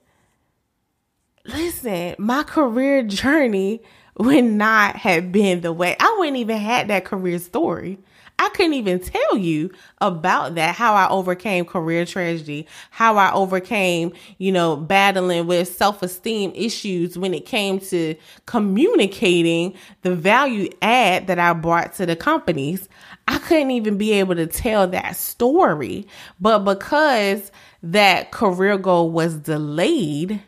listen, 1.44 2.14
my 2.18 2.42
career 2.44 3.02
journey 3.02 3.82
would 4.16 4.44
not 4.44 4.96
have 4.96 5.32
been 5.32 5.62
the 5.62 5.72
way 5.72 5.96
I 5.99 6.16
wouldn't 6.18 6.37
even 6.37 6.58
had 6.58 6.88
that 6.88 7.04
career 7.04 7.38
story. 7.38 7.99
I 8.42 8.49
couldn't 8.49 8.75
even 8.75 8.99
tell 8.99 9.37
you 9.37 9.70
about 10.00 10.56
that, 10.56 10.75
how 10.75 10.94
I 10.94 11.08
overcame 11.08 11.64
career 11.64 12.04
tragedy, 12.04 12.66
how 12.90 13.16
I 13.16 13.32
overcame, 13.32 14.14
you 14.38 14.50
know, 14.50 14.75
battling 14.75 15.46
with 15.46 15.72
self 15.72 16.02
esteem 16.02 16.50
issues 16.56 17.16
when 17.16 17.34
it 17.34 17.46
came 17.46 17.78
to 17.78 18.16
communicating 18.46 19.75
the 20.02 20.16
value 20.16 20.70
add 20.82 21.28
that 21.28 21.38
I 21.38 21.52
brought 21.52 21.94
to 21.94 22.06
the 22.06 22.16
companies. 22.16 22.88
I 23.28 23.38
couldn't 23.38 23.70
even 23.70 23.96
be 23.96 24.11
able 24.14 24.34
to 24.34 24.49
tell 24.49 24.88
that 24.88 25.14
story. 25.14 26.08
But 26.40 26.64
because 26.64 27.52
that 27.84 28.32
career 28.32 28.76
goal 28.76 29.12
was 29.12 29.37
delayed, 29.37 30.42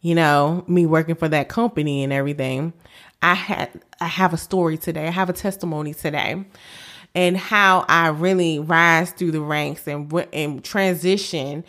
you 0.00 0.16
know, 0.16 0.64
me 0.66 0.84
working 0.84 1.14
for 1.14 1.28
that 1.28 1.48
company 1.48 2.02
and 2.02 2.12
everything, 2.12 2.72
I 3.22 3.34
had 3.34 3.70
I 4.00 4.06
have 4.08 4.34
a 4.34 4.36
story 4.36 4.78
today. 4.78 5.06
I 5.06 5.12
have 5.12 5.30
a 5.30 5.32
testimony 5.32 5.94
today 5.94 6.44
and 7.14 7.36
how 7.36 7.84
I 7.88 8.08
really 8.08 8.58
rise 8.58 9.12
through 9.12 9.32
the 9.32 9.40
ranks 9.40 9.86
and, 9.86 10.12
and 10.32 10.64
transition 10.64 11.64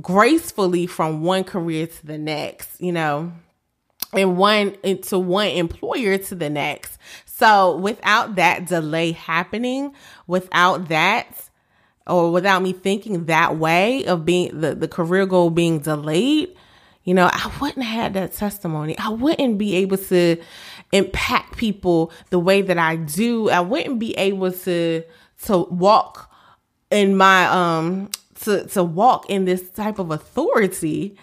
gracefully 0.00 0.86
from 0.86 1.22
one 1.22 1.44
career 1.44 1.86
to 1.86 2.06
the 2.06 2.18
next, 2.18 2.80
you 2.80 2.92
know, 2.92 3.32
and 4.12 4.36
one 4.36 4.76
into 4.82 5.18
one 5.18 5.48
employer 5.48 6.18
to 6.18 6.34
the 6.34 6.50
next. 6.50 6.98
So 7.24 7.76
without 7.76 8.36
that 8.36 8.66
delay 8.66 9.12
happening, 9.12 9.92
without 10.26 10.88
that, 10.88 11.50
or 12.06 12.30
without 12.30 12.62
me 12.62 12.72
thinking 12.72 13.26
that 13.26 13.56
way 13.56 14.04
of 14.04 14.24
being 14.24 14.60
the, 14.60 14.74
the 14.74 14.88
career 14.88 15.26
goal 15.26 15.50
being 15.50 15.80
delayed, 15.80 16.54
you 17.02 17.14
know, 17.14 17.28
I 17.30 17.52
wouldn't 17.60 17.84
have 17.84 18.02
had 18.02 18.14
that 18.14 18.32
testimony. 18.32 18.96
I 18.98 19.10
wouldn't 19.10 19.58
be 19.58 19.76
able 19.76 19.98
to 19.98 20.36
impact 20.94 21.56
people 21.56 22.12
the 22.30 22.38
way 22.38 22.62
that 22.62 22.78
I 22.78 22.96
do, 22.96 23.50
I 23.50 23.60
wouldn't 23.60 23.98
be 23.98 24.16
able 24.16 24.52
to 24.52 25.02
to 25.44 25.58
walk 25.58 26.30
in 26.90 27.16
my 27.16 27.46
um 27.46 28.10
to 28.40 28.66
to 28.68 28.82
walk 28.82 29.28
in 29.28 29.44
this 29.44 29.68
type 29.70 29.98
of 29.98 30.10
authority 30.10 31.16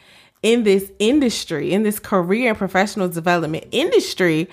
in 0.44 0.64
this 0.64 0.92
industry, 1.00 1.72
in 1.72 1.84
this 1.84 2.00
career 2.00 2.50
and 2.50 2.58
professional 2.58 3.08
development 3.08 3.66
industry, 3.72 4.50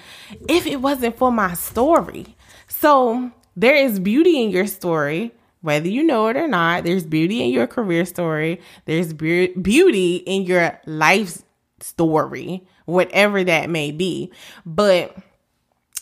if 0.48 0.66
it 0.66 0.80
wasn't 0.82 1.16
for 1.16 1.32
my 1.32 1.54
story. 1.54 2.36
So 2.68 3.32
there 3.56 3.74
is 3.74 3.98
beauty 3.98 4.42
in 4.42 4.50
your 4.50 4.66
story, 4.66 5.32
whether 5.62 5.88
you 5.88 6.04
know 6.04 6.28
it 6.28 6.36
or 6.36 6.46
not. 6.46 6.84
There's 6.84 7.06
beauty 7.06 7.42
in 7.42 7.50
your 7.50 7.66
career 7.66 8.04
story. 8.04 8.60
There's 8.84 9.12
be- 9.14 9.54
beauty 9.54 10.16
in 10.16 10.42
your 10.42 10.78
life 10.86 11.42
story 11.80 12.66
whatever 12.88 13.44
that 13.44 13.68
may 13.68 13.90
be. 13.92 14.32
But 14.64 15.14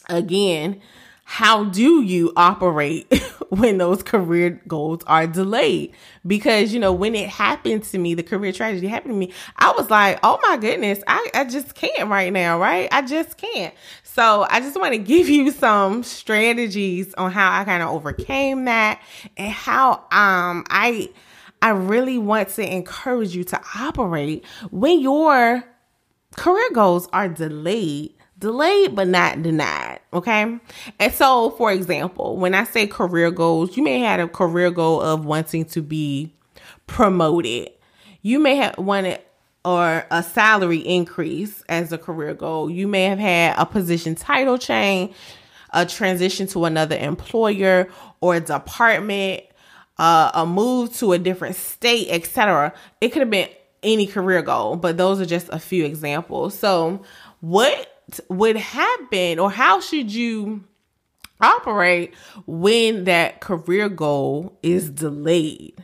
again, 0.09 0.81
how 1.25 1.65
do 1.65 2.03
you 2.03 2.33
operate 2.37 3.13
when 3.49 3.79
those 3.79 4.05
career 4.05 4.63
goals 4.69 5.03
are 5.09 5.27
delayed? 5.27 5.93
Because, 6.25 6.73
you 6.73 6.79
know, 6.79 6.93
when 6.93 7.17
it 7.17 7.29
happened 7.29 7.83
to 7.85 7.99
me, 7.99 8.15
the 8.15 8.23
career 8.23 8.53
tragedy 8.53 8.87
happened 8.87 9.15
to 9.15 9.19
me, 9.19 9.33
I 9.57 9.73
was 9.73 9.91
like, 9.91 10.21
oh 10.23 10.39
my 10.49 10.57
goodness, 10.57 11.01
I, 11.09 11.29
I 11.35 11.45
just 11.45 11.75
can't 11.75 12.09
right 12.09 12.33
now, 12.33 12.61
right? 12.61 12.89
I 12.93 13.03
just 13.03 13.37
can't. 13.37 13.75
So 14.05 14.47
I 14.49 14.61
just 14.61 14.79
want 14.79 14.93
to 14.93 14.99
give 15.15 15.29
you 15.29 15.51
some 15.51 16.05
strategies 16.05 17.13
on 17.15 17.33
how 17.33 17.61
I 17.61 17.65
kind 17.65 17.83
of 17.83 17.89
overcame 17.89 18.67
that 18.67 19.03
and 19.37 19.51
how 19.51 19.95
um 20.13 20.65
I 20.71 21.11
I 21.63 21.71
really 21.71 22.19
want 22.19 22.49
to 22.51 22.75
encourage 22.75 23.35
you 23.35 23.45
to 23.45 23.61
operate 23.77 24.45
when 24.71 25.01
you're 25.01 25.65
career 26.37 26.71
goals 26.73 27.09
are 27.13 27.29
delayed 27.29 28.13
delayed 28.39 28.95
but 28.95 29.09
not 29.09 29.43
denied 29.43 30.01
okay? 30.13 30.59
And 30.99 31.13
so 31.13 31.51
for 31.51 31.73
example 31.73 32.37
when 32.37 32.55
i 32.55 32.65
say 32.65 32.87
career 32.87 33.31
goals 33.31 33.77
you 33.77 33.83
may 33.83 34.01
have 34.01 34.21
a 34.21 34.29
career 34.29 34.71
goal 34.71 35.01
of 35.01 35.25
wanting 35.25 35.65
to 35.67 35.81
be 35.81 36.37
promoted. 36.87 37.71
You 38.23 38.39
may 38.39 38.57
have 38.57 38.79
wanted 38.79 39.21
or 39.65 40.07
a 40.13 40.23
salary 40.23 40.79
increase 40.79 41.65
as 41.69 41.91
a 41.91 41.99
career 41.99 42.35
goal. 42.35 42.71
You 42.71 42.87
may 42.87 43.05
have 43.05 43.19
had 43.19 43.57
a 43.59 43.67
position 43.67 44.15
title 44.15 44.59
change 44.59 45.13
a 45.73 45.85
transition 45.85 46.47
to 46.47 46.65
another 46.65 46.97
employer 46.97 47.89
or 48.21 48.39
department 48.41 49.43
uh, 49.99 50.31
a 50.35 50.47
move 50.47 50.95
to 50.95 51.13
a 51.13 51.19
different 51.19 51.57
state 51.57 52.09
etc 52.11 52.73
it 53.01 53.11
could 53.11 53.21
have 53.21 53.31
been 53.31 53.49
any 53.87 54.07
career 54.07 54.43
goal, 54.43 54.77
but 54.77 54.97
those 54.97 55.21
are 55.21 55.27
just 55.27 55.49
a 55.51 55.59
few 55.59 55.85
examples. 55.85 56.59
So, 56.59 57.03
what 57.41 58.03
would 58.29 58.57
happen 58.57 59.39
or 59.39 59.51
how 59.51 59.81
should 59.81 60.13
you 60.13 60.65
operate 61.41 62.15
when 62.47 63.05
that 63.05 63.41
career 63.41 63.89
goal 63.89 64.59
is 64.63 64.91
delayed? 64.91 65.83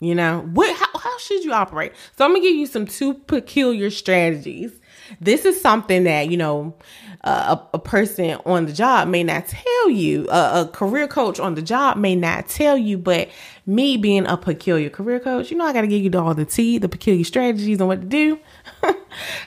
You 0.00 0.14
know, 0.14 0.40
what 0.52 0.76
how, 0.76 0.98
how 0.98 1.18
should 1.18 1.44
you 1.44 1.52
operate? 1.52 1.92
So 2.16 2.24
I'm 2.24 2.34
to 2.34 2.40
give 2.40 2.56
you 2.56 2.66
some 2.66 2.86
two 2.86 3.14
peculiar 3.14 3.90
strategies. 3.90 4.72
This 5.20 5.44
is 5.44 5.60
something 5.60 6.04
that, 6.04 6.28
you 6.30 6.36
know, 6.36 6.74
a, 7.22 7.60
a, 7.72 7.78
person 7.78 8.38
on 8.44 8.66
the 8.66 8.72
job 8.72 9.08
may 9.08 9.24
not 9.24 9.48
tell 9.48 9.90
you, 9.90 10.26
a 10.28 10.68
career 10.72 11.08
coach 11.08 11.40
on 11.40 11.54
the 11.54 11.62
job 11.62 11.96
may 11.96 12.14
not 12.14 12.48
tell 12.48 12.76
you, 12.76 12.98
but 12.98 13.28
me 13.66 13.96
being 13.96 14.26
a 14.26 14.36
peculiar 14.36 14.90
career 14.90 15.20
coach, 15.20 15.50
you 15.50 15.56
know, 15.56 15.64
I 15.64 15.72
got 15.72 15.82
to 15.82 15.86
give 15.86 16.02
you 16.02 16.20
all 16.20 16.34
the 16.34 16.44
tea, 16.44 16.78
the 16.78 16.88
peculiar 16.88 17.24
strategies 17.24 17.80
on 17.80 17.88
what 17.88 18.00
to 18.00 18.06
do. 18.06 18.38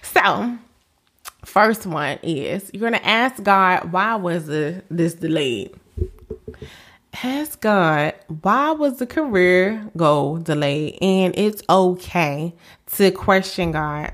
so, 0.02 0.58
first 1.46 1.86
one 1.86 2.20
is 2.24 2.70
you're 2.74 2.82
going 2.82 2.94
to 2.94 3.08
ask 3.08 3.42
God, 3.44 3.92
why 3.92 4.16
was 4.16 4.48
the, 4.48 4.84
this 4.90 5.14
delayed? 5.14 5.76
Ask 7.14 7.60
God, 7.62 8.14
why 8.42 8.72
was 8.72 8.98
the 8.98 9.08
career 9.08 9.90
goal 9.96 10.38
delayed? 10.38 10.98
And 11.02 11.34
it's 11.38 11.64
okay 11.70 12.54
to 12.94 13.12
question 13.12 13.72
God. 13.72 14.14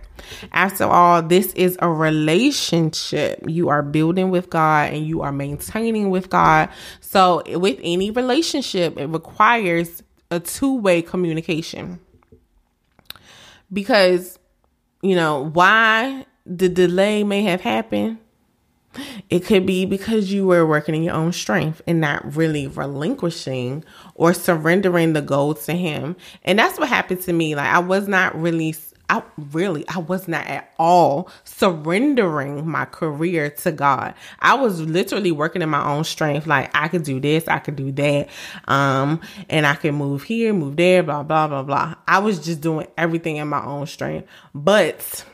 After 0.52 0.86
all, 0.86 1.22
this 1.22 1.54
is 1.54 1.78
a 1.82 1.90
relationship 1.90 3.44
you 3.48 3.70
are 3.70 3.84
building 3.84 4.30
with 4.30 4.50
God 4.50 4.94
and 4.94 5.06
you 5.06 5.22
are 5.22 5.32
maintaining 5.32 6.10
with 6.10 6.30
God. 6.30 6.70
So, 7.02 7.44
with 7.60 7.80
any 7.84 8.12
relationship, 8.12 8.98
it 8.98 9.08
requires 9.08 10.02
a 10.32 10.40
two 10.40 10.76
way 10.78 11.02
communication. 11.02 12.00
Because, 13.72 14.40
you 15.02 15.16
know, 15.16 15.50
why 15.50 16.26
the 16.46 16.70
delay 16.70 17.24
may 17.24 17.44
have 17.44 17.62
happened 17.62 18.18
It 19.30 19.46
could 19.46 19.66
be 19.66 19.86
because 19.86 20.32
you 20.32 20.46
were 20.46 20.66
working 20.66 20.96
in 20.96 21.04
your 21.04 21.16
own 21.16 21.32
strength 21.32 21.82
and 21.88 22.00
not 22.00 22.36
really 22.36 22.68
relinquishing 22.68 23.84
or 24.16 24.34
surrendering 24.34 25.14
the 25.14 25.22
goal 25.22 25.56
to 25.56 25.74
Him. 25.74 26.16
And 26.44 26.60
that's 26.60 26.78
what 26.80 26.90
happened 26.90 27.22
to 27.24 27.34
me. 27.34 27.56
Like, 27.56 27.68
I 27.68 27.80
was 27.80 28.08
not 28.08 28.40
really, 28.40 28.76
I 29.10 29.24
really, 29.52 29.84
I 29.90 30.00
was 30.00 30.28
not 30.28 30.46
at 30.48 30.72
all 30.78 31.30
surrendering 31.44 32.68
my 32.68 32.86
career 32.86 33.50
to 33.50 33.72
God. 33.72 34.14
I 34.40 34.54
was 34.56 34.82
literally 34.82 35.32
working 35.32 35.62
in 35.62 35.70
my 35.70 35.86
own 35.86 36.04
strength. 36.04 36.48
Like, 36.48 36.70
I 36.74 36.88
could 36.88 37.04
do 37.04 37.20
this, 37.20 37.48
I 37.48 37.60
could 37.60 37.76
do 37.76 37.92
that, 37.94 38.30
um, 38.68 39.20
and 39.50 39.66
I 39.68 39.76
could 39.76 39.94
move 39.94 40.24
here, 40.24 40.54
move 40.54 40.78
there, 40.78 41.04
blah, 41.04 41.24
blah, 41.24 41.48
blah, 41.48 41.64
blah. 41.64 41.96
I 42.08 42.20
was 42.20 42.44
just 42.44 42.62
doing 42.62 42.88
everything 42.98 43.38
in 43.38 43.48
my 43.48 43.64
own 43.64 43.88
strength. 43.88 44.28
But, 44.54 45.26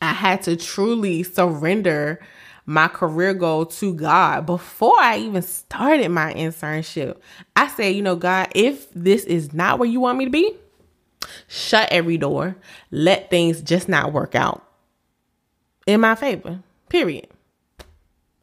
I 0.00 0.12
had 0.12 0.42
to 0.42 0.56
truly 0.56 1.22
surrender 1.22 2.20
my 2.66 2.88
career 2.88 3.34
goal 3.34 3.66
to 3.66 3.94
God 3.94 4.46
before 4.46 4.98
I 4.98 5.18
even 5.18 5.42
started 5.42 6.08
my 6.10 6.32
internship. 6.34 7.16
I 7.56 7.68
said, 7.68 7.94
you 7.96 8.02
know, 8.02 8.16
God, 8.16 8.48
if 8.54 8.92
this 8.94 9.24
is 9.24 9.52
not 9.52 9.78
where 9.78 9.88
you 9.88 10.00
want 10.00 10.18
me 10.18 10.26
to 10.26 10.30
be, 10.30 10.54
shut 11.48 11.88
every 11.90 12.16
door. 12.16 12.56
Let 12.90 13.30
things 13.30 13.60
just 13.60 13.88
not 13.88 14.12
work 14.12 14.34
out 14.34 14.64
in 15.86 16.00
my 16.00 16.14
favor. 16.14 16.60
Period. 16.88 17.28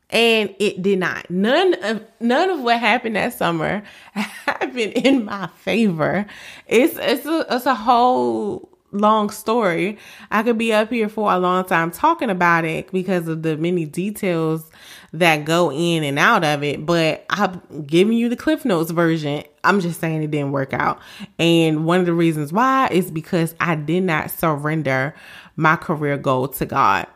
And 0.09 0.55
it 0.59 0.81
did 0.81 0.99
not. 0.99 1.29
None 1.29 1.73
of 1.83 2.03
none 2.21 2.49
of 2.49 2.61
what 2.61 2.79
happened 2.79 3.17
that 3.17 3.33
summer 3.33 3.83
happened 4.13 4.93
in 4.93 5.25
my 5.25 5.47
favor. 5.47 6.25
It's 6.65 6.97
it's 6.97 7.25
a, 7.25 7.45
it's 7.49 7.65
a 7.65 7.75
whole 7.75 8.66
long 8.91 9.29
story. 9.29 9.97
I 10.31 10.43
could 10.43 10.57
be 10.57 10.73
up 10.73 10.89
here 10.89 11.09
for 11.09 11.31
a 11.31 11.39
long 11.39 11.65
time 11.65 11.91
talking 11.91 12.29
about 12.29 12.65
it 12.65 12.91
because 12.91 13.27
of 13.27 13.43
the 13.43 13.57
many 13.57 13.85
details 13.85 14.69
that 15.13 15.45
go 15.45 15.71
in 15.71 16.03
and 16.03 16.19
out 16.19 16.43
of 16.43 16.63
it, 16.63 16.85
but 16.85 17.25
I'm 17.29 17.61
giving 17.85 18.17
you 18.17 18.29
the 18.29 18.35
Cliff 18.35 18.65
Notes 18.65 18.91
version. 18.91 19.43
I'm 19.63 19.79
just 19.79 19.99
saying 19.99 20.23
it 20.23 20.31
didn't 20.31 20.51
work 20.51 20.73
out. 20.73 20.99
And 21.39 21.85
one 21.85 21.99
of 21.99 22.05
the 22.05 22.13
reasons 22.13 22.53
why 22.53 22.87
is 22.91 23.11
because 23.11 23.55
I 23.59 23.75
did 23.75 24.03
not 24.03 24.31
surrender 24.31 25.15
my 25.55 25.75
career 25.75 26.17
goal 26.17 26.47
to 26.49 26.65
God. 26.65 27.07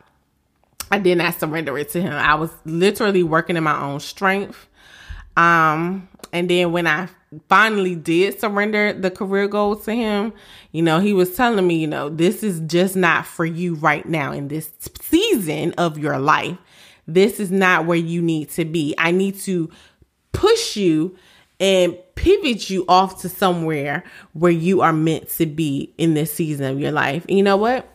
I 0.91 0.99
did 0.99 1.17
not 1.17 1.39
surrender 1.39 1.77
it 1.77 1.89
to 1.91 2.01
him. 2.01 2.12
I 2.12 2.36
was 2.36 2.51
literally 2.65 3.23
working 3.23 3.55
in 3.55 3.63
my 3.63 3.79
own 3.81 3.99
strength. 4.01 4.67
Um, 5.38 6.10
and 6.34 6.49
then 6.49 6.71
when 6.73 6.88
I 6.88 7.07
finally 7.47 7.95
did 7.95 8.39
surrender 8.39 8.93
the 8.93 9.09
career 9.09 9.47
goals 9.47 9.85
to 9.85 9.93
him, 9.93 10.33
you 10.71 10.81
know, 10.81 10.99
he 10.99 11.13
was 11.13 11.35
telling 11.35 11.65
me, 11.65 11.75
you 11.75 11.87
know, 11.87 12.09
this 12.09 12.43
is 12.43 12.59
just 12.61 12.95
not 12.95 13.25
for 13.25 13.45
you 13.45 13.75
right 13.75 14.05
now 14.05 14.31
in 14.31 14.49
this 14.49 14.69
season 14.99 15.73
of 15.77 15.97
your 15.97 16.19
life. 16.19 16.57
This 17.07 17.39
is 17.39 17.51
not 17.51 17.85
where 17.85 17.97
you 17.97 18.21
need 18.21 18.49
to 18.51 18.65
be. 18.65 18.93
I 18.97 19.11
need 19.11 19.39
to 19.41 19.69
push 20.33 20.75
you 20.75 21.17
and 21.59 21.95
pivot 22.15 22.69
you 22.69 22.85
off 22.87 23.21
to 23.21 23.29
somewhere 23.29 24.03
where 24.33 24.51
you 24.51 24.81
are 24.81 24.93
meant 24.93 25.29
to 25.29 25.45
be 25.45 25.93
in 25.97 26.13
this 26.13 26.33
season 26.33 26.65
of 26.65 26.79
your 26.79 26.91
life. 26.91 27.25
And 27.27 27.37
you 27.37 27.43
know 27.43 27.57
what? 27.57 27.87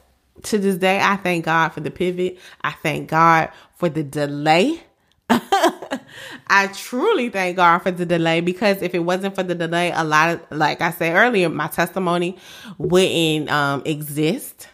To 0.45 0.59
this 0.59 0.77
day, 0.77 1.01
I 1.01 1.17
thank 1.17 1.47
God 1.47 1.71
for 1.71 1.81
the 1.81 1.91
pivot. 1.91 2.39
I 2.63 2.73
thank 2.73 3.09
God 3.09 3.51
for 3.77 3.89
the 3.89 4.03
delay 4.03 4.83
I 6.49 6.69
truly 6.69 7.29
thank 7.29 7.57
God 7.57 7.79
for 7.81 7.91
the 7.91 8.07
delay 8.07 8.41
because 8.41 8.81
if 8.81 8.95
it 8.95 9.01
wasn't 9.01 9.35
for 9.35 9.43
the 9.43 9.55
delay, 9.55 9.91
a 9.93 10.05
lot 10.05 10.31
of, 10.31 10.41
like 10.57 10.81
I 10.81 10.93
said 10.93 11.15
earlier, 11.15 11.49
my 11.49 11.67
testimony 11.67 12.37
wouldn't 12.79 13.51
um, 13.51 13.83
exist. 13.85 14.69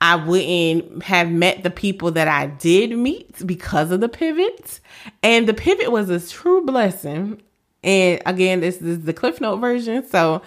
I 0.00 0.16
wouldn't 0.16 1.02
have 1.04 1.30
met 1.30 1.62
the 1.62 1.70
people 1.70 2.10
that 2.12 2.28
I 2.28 2.46
did 2.46 2.96
meet 2.98 3.46
because 3.46 3.90
of 3.90 4.00
the 4.00 4.10
pivot. 4.10 4.80
And 5.22 5.48
the 5.48 5.54
pivot 5.54 5.90
was 5.90 6.10
a 6.10 6.20
true 6.20 6.64
blessing. 6.66 7.40
And 7.82 8.20
again, 8.26 8.60
this 8.60 8.82
is 8.82 9.04
the 9.04 9.14
Cliff 9.14 9.40
Note 9.40 9.56
version. 9.56 10.06
So 10.06 10.42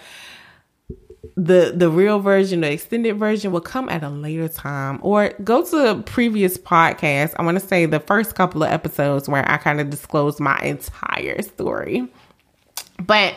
the 1.36 1.72
the 1.74 1.90
real 1.90 2.18
version, 2.20 2.62
the 2.62 2.72
extended 2.72 3.18
version 3.18 3.52
will 3.52 3.60
come 3.60 3.88
at 3.88 4.02
a 4.02 4.08
later 4.08 4.48
time 4.48 4.98
or 5.02 5.30
go 5.44 5.64
to 5.64 6.02
previous 6.02 6.56
podcast. 6.56 7.34
I 7.38 7.42
want 7.42 7.60
to 7.60 7.66
say 7.66 7.86
the 7.86 8.00
first 8.00 8.34
couple 8.34 8.62
of 8.62 8.70
episodes 8.70 9.28
where 9.28 9.48
I 9.48 9.58
kind 9.58 9.80
of 9.80 9.90
disclosed 9.90 10.40
my 10.40 10.58
entire 10.58 11.42
story. 11.42 12.08
But 12.98 13.34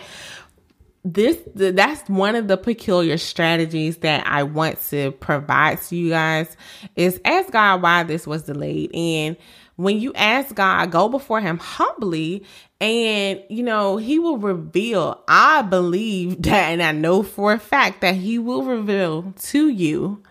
this 1.04 1.38
that's 1.56 2.10
one 2.10 2.36
of 2.36 2.48
the 2.48 2.56
peculiar 2.56 3.18
strategies 3.18 3.98
that 3.98 4.26
I 4.26 4.44
want 4.44 4.82
to 4.90 5.12
provide 5.12 5.82
to 5.84 5.96
you 5.98 6.10
guys 6.10 6.56
is 6.96 7.20
ask 7.26 7.52
God 7.52 7.82
why 7.82 8.04
this 8.04 8.26
was 8.26 8.44
delayed 8.44 8.96
and 8.96 9.36
when 9.76 10.00
you 10.00 10.14
ask 10.14 10.54
God, 10.56 10.92
go 10.92 11.10
before 11.10 11.42
Him 11.42 11.58
humbly, 11.58 12.44
and 12.80 13.42
you 13.50 13.64
know, 13.64 13.98
He 13.98 14.20
will 14.20 14.38
reveal. 14.38 15.24
I 15.28 15.62
believe 15.64 16.42
that, 16.44 16.72
and 16.72 16.84
I 16.84 16.92
know 16.92 17.24
for 17.24 17.54
a 17.54 17.60
fact 17.60 18.02
that 18.02 18.16
He 18.16 18.38
will 18.40 18.64
reveal 18.64 19.34
to 19.38 19.70
you 19.70 20.22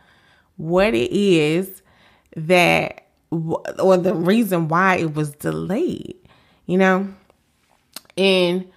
what 0.56 0.94
it 0.94 1.10
is 1.12 1.82
that, 2.36 3.06
or 3.30 3.96
the 3.96 4.14
reason 4.14 4.68
why 4.68 4.96
it 4.96 5.14
was 5.14 5.32
delayed, 5.32 6.16
you 6.66 6.78
know, 6.78 7.12
and 8.16 8.70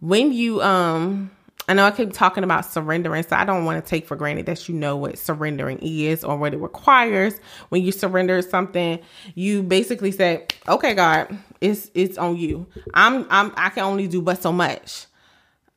when 0.00 0.32
you, 0.32 0.62
um, 0.62 1.30
I 1.68 1.74
know 1.74 1.84
I 1.84 1.90
keep 1.90 2.12
talking 2.12 2.44
about 2.44 2.64
surrendering, 2.64 3.24
so 3.24 3.34
I 3.34 3.44
don't 3.44 3.64
want 3.64 3.84
to 3.84 3.88
take 3.88 4.06
for 4.06 4.14
granted 4.16 4.46
that 4.46 4.68
you 4.68 4.74
know 4.74 4.96
what 4.96 5.18
surrendering 5.18 5.78
is 5.80 6.22
or 6.22 6.36
what 6.36 6.54
it 6.54 6.58
requires. 6.58 7.38
When 7.70 7.82
you 7.82 7.90
surrender 7.90 8.40
something, 8.42 9.00
you 9.34 9.62
basically 9.62 10.12
say, 10.12 10.46
"Okay, 10.68 10.94
God, 10.94 11.36
it's 11.60 11.90
it's 11.94 12.18
on 12.18 12.36
you. 12.36 12.66
I'm 12.94 13.26
I'm 13.30 13.52
I 13.56 13.70
can 13.70 13.82
only 13.82 14.06
do 14.06 14.22
but 14.22 14.40
so 14.40 14.52
much, 14.52 15.06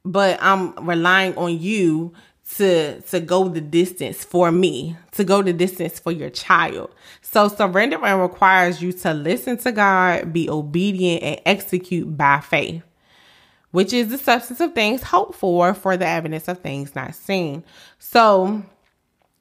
but 0.05 0.37
I'm 0.41 0.75
relying 0.85 1.35
on 1.37 1.59
you 1.59 2.13
to 2.57 3.01
to 3.01 3.19
go 3.19 3.47
the 3.47 3.61
distance 3.61 4.23
for 4.23 4.51
me, 4.51 4.95
to 5.13 5.23
go 5.23 5.41
the 5.41 5.53
distance 5.53 5.99
for 5.99 6.11
your 6.11 6.29
child. 6.29 6.93
So 7.21 7.47
surrendering 7.47 8.15
requires 8.19 8.81
you 8.81 8.91
to 8.93 9.13
listen 9.13 9.57
to 9.59 9.71
God, 9.71 10.33
be 10.33 10.49
obedient, 10.49 11.23
and 11.23 11.41
execute 11.45 12.15
by 12.15 12.41
faith 12.41 12.83
which 13.71 13.93
is 13.93 14.09
the 14.09 14.17
substance 14.17 14.59
of 14.59 14.73
things 14.73 15.03
hoped 15.03 15.35
for, 15.35 15.73
for 15.73 15.97
the 15.97 16.07
evidence 16.07 16.47
of 16.47 16.59
things 16.59 16.95
not 16.95 17.15
seen. 17.15 17.63
So 17.99 18.63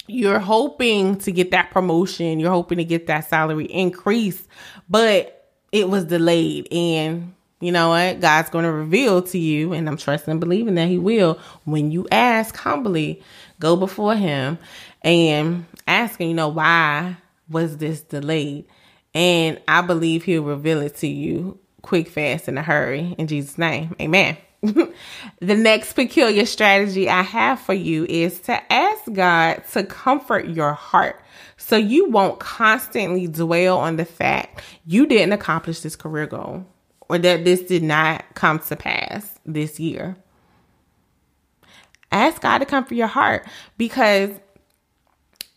you're 0.07 0.38
hoping 0.38 1.17
to 1.19 1.33
get 1.33 1.51
that 1.53 1.71
promotion, 1.71 2.41
you're 2.41 2.51
hoping 2.51 2.79
to 2.79 2.85
get 2.85 3.07
that 3.07 3.29
salary 3.29 3.67
increase, 3.67 4.47
but 4.88 5.53
it 5.73 5.88
was 5.88 6.05
delayed. 6.05 6.69
And 6.73 7.35
you 7.61 7.73
know 7.73 7.91
what? 7.91 8.21
God's 8.21 8.51
going 8.51 8.64
to 8.64 8.73
reveal 8.73 9.23
to 9.23 9.38
you, 9.38 9.73
and 9.73 9.88
I'm 9.88 9.97
trusting 9.97 10.31
and 10.31 10.41
believing 10.41 10.77
that 10.77 10.88
He 10.88 10.99
will 10.99 11.38
when 11.64 11.91
you 11.91 12.07
ask 12.11 12.57
humbly, 12.57 13.23
go 13.59 13.77
before 13.77 14.14
Him 14.14 14.59
and 15.03 15.67
asking, 15.87 16.29
you 16.29 16.35
know, 16.35 16.49
why 16.49 17.17
was 17.49 17.77
this 17.79 18.01
delayed? 18.03 18.67
And 19.14 19.61
I 19.67 19.81
believe 19.81 20.25
He'll 20.25 20.45
reveal 20.45 20.81
it 20.81 20.97
to 20.97 21.09
you 21.09 21.59
quick, 21.83 22.09
fast, 22.09 22.49
in 22.49 22.59
a 22.59 22.62
hurry. 22.62 23.14
In 23.19 23.27
Jesus' 23.27 23.59
name, 23.59 23.95
amen. 24.01 24.37
the 24.62 25.55
next 25.55 25.93
peculiar 25.93 26.45
strategy 26.45 27.09
I 27.09 27.23
have 27.23 27.61
for 27.61 27.75
you 27.75 28.05
is 28.07 28.41
to 28.41 28.73
ask 28.73 29.12
God 29.12 29.62
to 29.73 29.85
comfort 29.85 30.49
your 30.49 30.73
heart 30.73 31.23
so 31.57 31.77
you 31.77 32.11
won't 32.11 32.41
constantly 32.41 33.29
dwell 33.29 33.79
on 33.79 33.97
the 33.97 34.05
fact 34.05 34.62
you 34.85 35.07
didn't 35.07 35.33
accomplish 35.33 35.81
this 35.81 35.95
career 35.95 36.27
goal 36.27 36.67
or 37.09 37.19
that 37.19 37.45
this 37.45 37.62
did 37.62 37.85
not 37.85 38.25
come 38.35 38.59
to 38.59 38.75
pass 38.75 39.38
this 39.47 39.79
year. 39.79 40.17
Ask 42.11 42.43
God 42.43 42.59
to 42.59 42.67
comfort 42.67 42.95
your 42.95 43.07
heart 43.07 43.47
because 43.77 44.31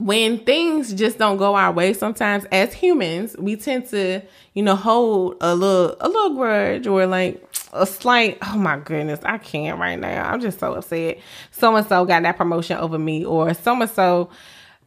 when 0.02 0.40
things 0.40 0.94
just 0.94 1.20
don't 1.20 1.38
go 1.38 1.54
our 1.54 1.72
way 1.72 1.94
sometimes 1.94 2.44
as 2.46 2.74
humans 2.74 3.36
we 3.38 3.56
tend 3.56 3.88
to 3.88 4.20
you 4.56 4.64
know 4.64 4.76
hold 4.76 5.38
a 5.42 5.54
little 5.54 5.96
a 6.00 6.08
little 6.08 6.36
grudge 6.36 6.88
or 6.88 7.06
like 7.06 7.40
a 7.74 7.86
slight 7.86 8.36
oh 8.42 8.58
my 8.58 8.80
goodness 8.80 9.20
i 9.24 9.38
can't 9.38 9.80
right 9.80 10.00
now. 10.00 10.28
I'm 10.30 10.42
just 10.42 10.60
so 10.60 10.74
upset. 10.74 11.20
So 11.52 11.76
and 11.76 11.86
so 11.88 12.04
got 12.06 12.24
that 12.24 12.36
promotion 12.36 12.78
over 12.78 12.98
me 12.98 13.24
or 13.24 13.54
so 13.54 13.80
and 13.80 13.90
so 13.90 14.30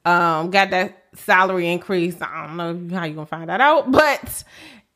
got 0.05 0.51
that 0.71 1.05
salary 1.15 1.69
increase. 1.69 2.21
I 2.21 2.47
don't 2.47 2.57
know 2.57 2.97
how 2.99 3.05
you're 3.05 3.15
gonna 3.15 3.27
find 3.27 3.49
that 3.49 3.61
out 3.61 3.93
but 3.93 4.43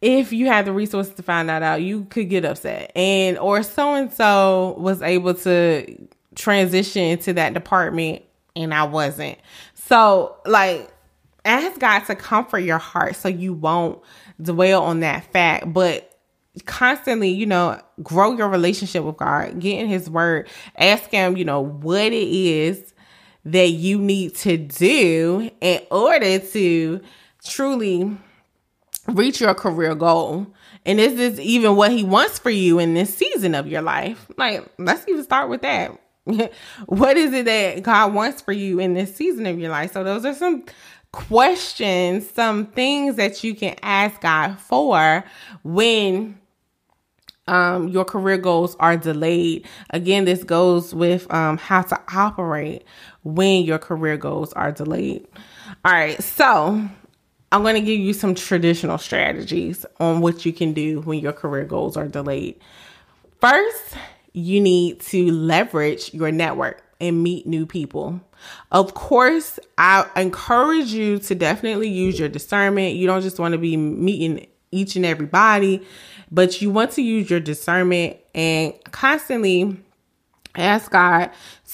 if 0.00 0.32
you 0.32 0.46
had 0.46 0.64
the 0.64 0.72
resources 0.72 1.14
to 1.14 1.22
find 1.22 1.48
that 1.48 1.62
out 1.62 1.80
you 1.80 2.06
could 2.06 2.28
get 2.28 2.44
upset. 2.44 2.90
And 2.96 3.38
or 3.38 3.62
so 3.62 3.94
and 3.94 4.12
so 4.12 4.74
was 4.78 5.00
able 5.00 5.34
to 5.34 6.08
transition 6.34 7.18
to 7.18 7.32
that 7.34 7.54
department 7.54 8.22
and 8.56 8.74
i 8.74 8.82
wasn't 8.82 9.38
so, 9.88 10.36
like, 10.44 10.90
ask 11.44 11.80
God 11.80 12.00
to 12.00 12.14
comfort 12.14 12.58
your 12.58 12.78
heart 12.78 13.16
so 13.16 13.28
you 13.28 13.54
won't 13.54 14.00
dwell 14.40 14.82
on 14.82 15.00
that 15.00 15.32
fact, 15.32 15.72
but 15.72 16.18
constantly, 16.66 17.30
you 17.30 17.46
know, 17.46 17.80
grow 18.02 18.36
your 18.36 18.48
relationship 18.48 19.02
with 19.02 19.16
God, 19.16 19.58
get 19.60 19.78
in 19.78 19.88
His 19.88 20.10
Word, 20.10 20.48
ask 20.76 21.10
Him, 21.10 21.36
you 21.36 21.44
know, 21.44 21.60
what 21.60 22.12
it 22.12 22.28
is 22.28 22.92
that 23.46 23.70
you 23.70 23.98
need 23.98 24.34
to 24.36 24.58
do 24.58 25.50
in 25.60 25.80
order 25.90 26.38
to 26.38 27.00
truly 27.44 28.16
reach 29.06 29.40
your 29.40 29.54
career 29.54 29.94
goal. 29.94 30.46
And 30.84 31.00
is 31.00 31.16
this 31.16 31.38
even 31.38 31.76
what 31.76 31.92
he 31.92 32.04
wants 32.04 32.38
for 32.38 32.50
you 32.50 32.78
in 32.78 32.94
this 32.94 33.14
season 33.14 33.54
of 33.54 33.66
your 33.66 33.82
life? 33.82 34.30
Like, 34.36 34.70
let's 34.78 35.06
even 35.08 35.22
start 35.24 35.48
with 35.48 35.62
that. 35.62 35.98
what 36.86 37.16
is 37.16 37.32
it 37.32 37.44
that 37.46 37.82
God 37.82 38.14
wants 38.14 38.42
for 38.42 38.52
you 38.52 38.78
in 38.78 38.94
this 38.94 39.14
season 39.14 39.46
of 39.46 39.58
your 39.58 39.70
life? 39.70 39.92
So, 39.92 40.04
those 40.04 40.24
are 40.24 40.34
some 40.34 40.64
questions, 41.12 42.30
some 42.30 42.66
things 42.66 43.16
that 43.16 43.42
you 43.42 43.54
can 43.54 43.76
ask 43.82 44.20
God 44.20 44.58
for 44.58 45.24
when 45.62 46.38
um, 47.46 47.88
your 47.88 48.04
career 48.04 48.36
goals 48.36 48.76
are 48.78 48.96
delayed. 48.96 49.66
Again, 49.90 50.24
this 50.26 50.44
goes 50.44 50.94
with 50.94 51.32
um, 51.32 51.56
how 51.56 51.82
to 51.82 52.00
operate 52.14 52.84
when 53.22 53.64
your 53.64 53.78
career 53.78 54.16
goals 54.16 54.52
are 54.52 54.70
delayed. 54.70 55.26
All 55.84 55.92
right, 55.92 56.22
so 56.22 56.88
I'm 57.50 57.62
going 57.62 57.74
to 57.74 57.80
give 57.80 57.98
you 57.98 58.12
some 58.12 58.34
traditional 58.34 58.98
strategies 58.98 59.86
on 59.98 60.20
what 60.20 60.44
you 60.44 60.52
can 60.52 60.74
do 60.74 61.00
when 61.00 61.20
your 61.20 61.32
career 61.32 61.64
goals 61.64 61.96
are 61.96 62.06
delayed. 62.06 62.60
First, 63.40 63.94
you 64.32 64.60
need 64.60 65.00
to 65.00 65.30
leverage 65.32 66.12
your 66.14 66.30
network 66.30 66.82
and 67.00 67.22
meet 67.22 67.46
new 67.46 67.66
people. 67.66 68.20
Of 68.70 68.94
course, 68.94 69.58
I 69.76 70.06
encourage 70.16 70.92
you 70.92 71.18
to 71.20 71.34
definitely 71.34 71.88
use 71.88 72.18
your 72.18 72.28
discernment. 72.28 72.96
You 72.96 73.06
don't 73.06 73.22
just 73.22 73.38
want 73.38 73.52
to 73.52 73.58
be 73.58 73.76
meeting 73.76 74.46
each 74.70 74.96
and 74.96 75.06
everybody, 75.06 75.86
but 76.30 76.60
you 76.60 76.70
want 76.70 76.92
to 76.92 77.02
use 77.02 77.30
your 77.30 77.40
discernment 77.40 78.18
and 78.34 78.74
constantly 78.84 79.76
ask 80.54 80.90
God 80.90 81.30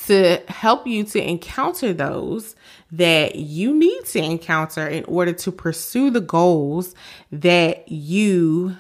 to 0.07 0.43
help 0.49 0.87
you 0.87 1.05
to 1.05 1.29
encounter 1.29 1.93
those 1.93 2.55
that 2.93 3.37
you 3.37 3.75
need 3.75 4.05
to 4.07 4.23
encounter 4.23 4.87
in 4.87 5.05
order 5.05 5.33
to 5.33 5.51
pursue 5.51 6.11
the 6.11 6.21
goals 6.21 6.95
that 7.33 7.89
you 7.91 8.77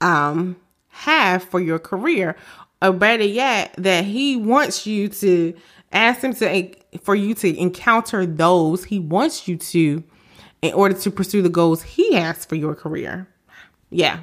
um 0.00 0.56
have 0.88 1.42
for 1.42 1.60
your 1.60 1.78
career 1.78 2.36
or 2.80 2.92
better 2.92 3.24
yet 3.24 3.74
that 3.78 4.04
he 4.04 4.36
wants 4.36 4.86
you 4.86 5.08
to 5.08 5.54
ask 5.92 6.20
him 6.20 6.34
to 6.34 6.74
for 7.00 7.14
you 7.14 7.34
to 7.34 7.56
encounter 7.58 8.26
those 8.26 8.84
he 8.84 8.98
wants 8.98 9.48
you 9.48 9.56
to 9.56 10.02
in 10.62 10.72
order 10.74 10.94
to 10.94 11.10
pursue 11.10 11.42
the 11.42 11.48
goals 11.48 11.82
he 11.82 12.14
has 12.14 12.44
for 12.44 12.54
your 12.54 12.74
career 12.74 13.26
yeah 13.90 14.20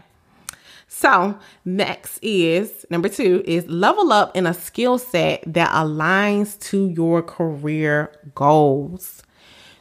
so, 0.97 1.37
next 1.65 2.19
is 2.21 2.85
number 2.89 3.09
two 3.09 3.43
is 3.45 3.67
level 3.67 4.13
up 4.13 4.33
in 4.33 4.47
a 4.47 4.53
skill 4.53 4.97
set 4.97 5.43
that 5.45 5.69
aligns 5.71 6.57
to 6.69 6.87
your 6.87 7.21
career 7.21 8.13
goals. 8.33 9.21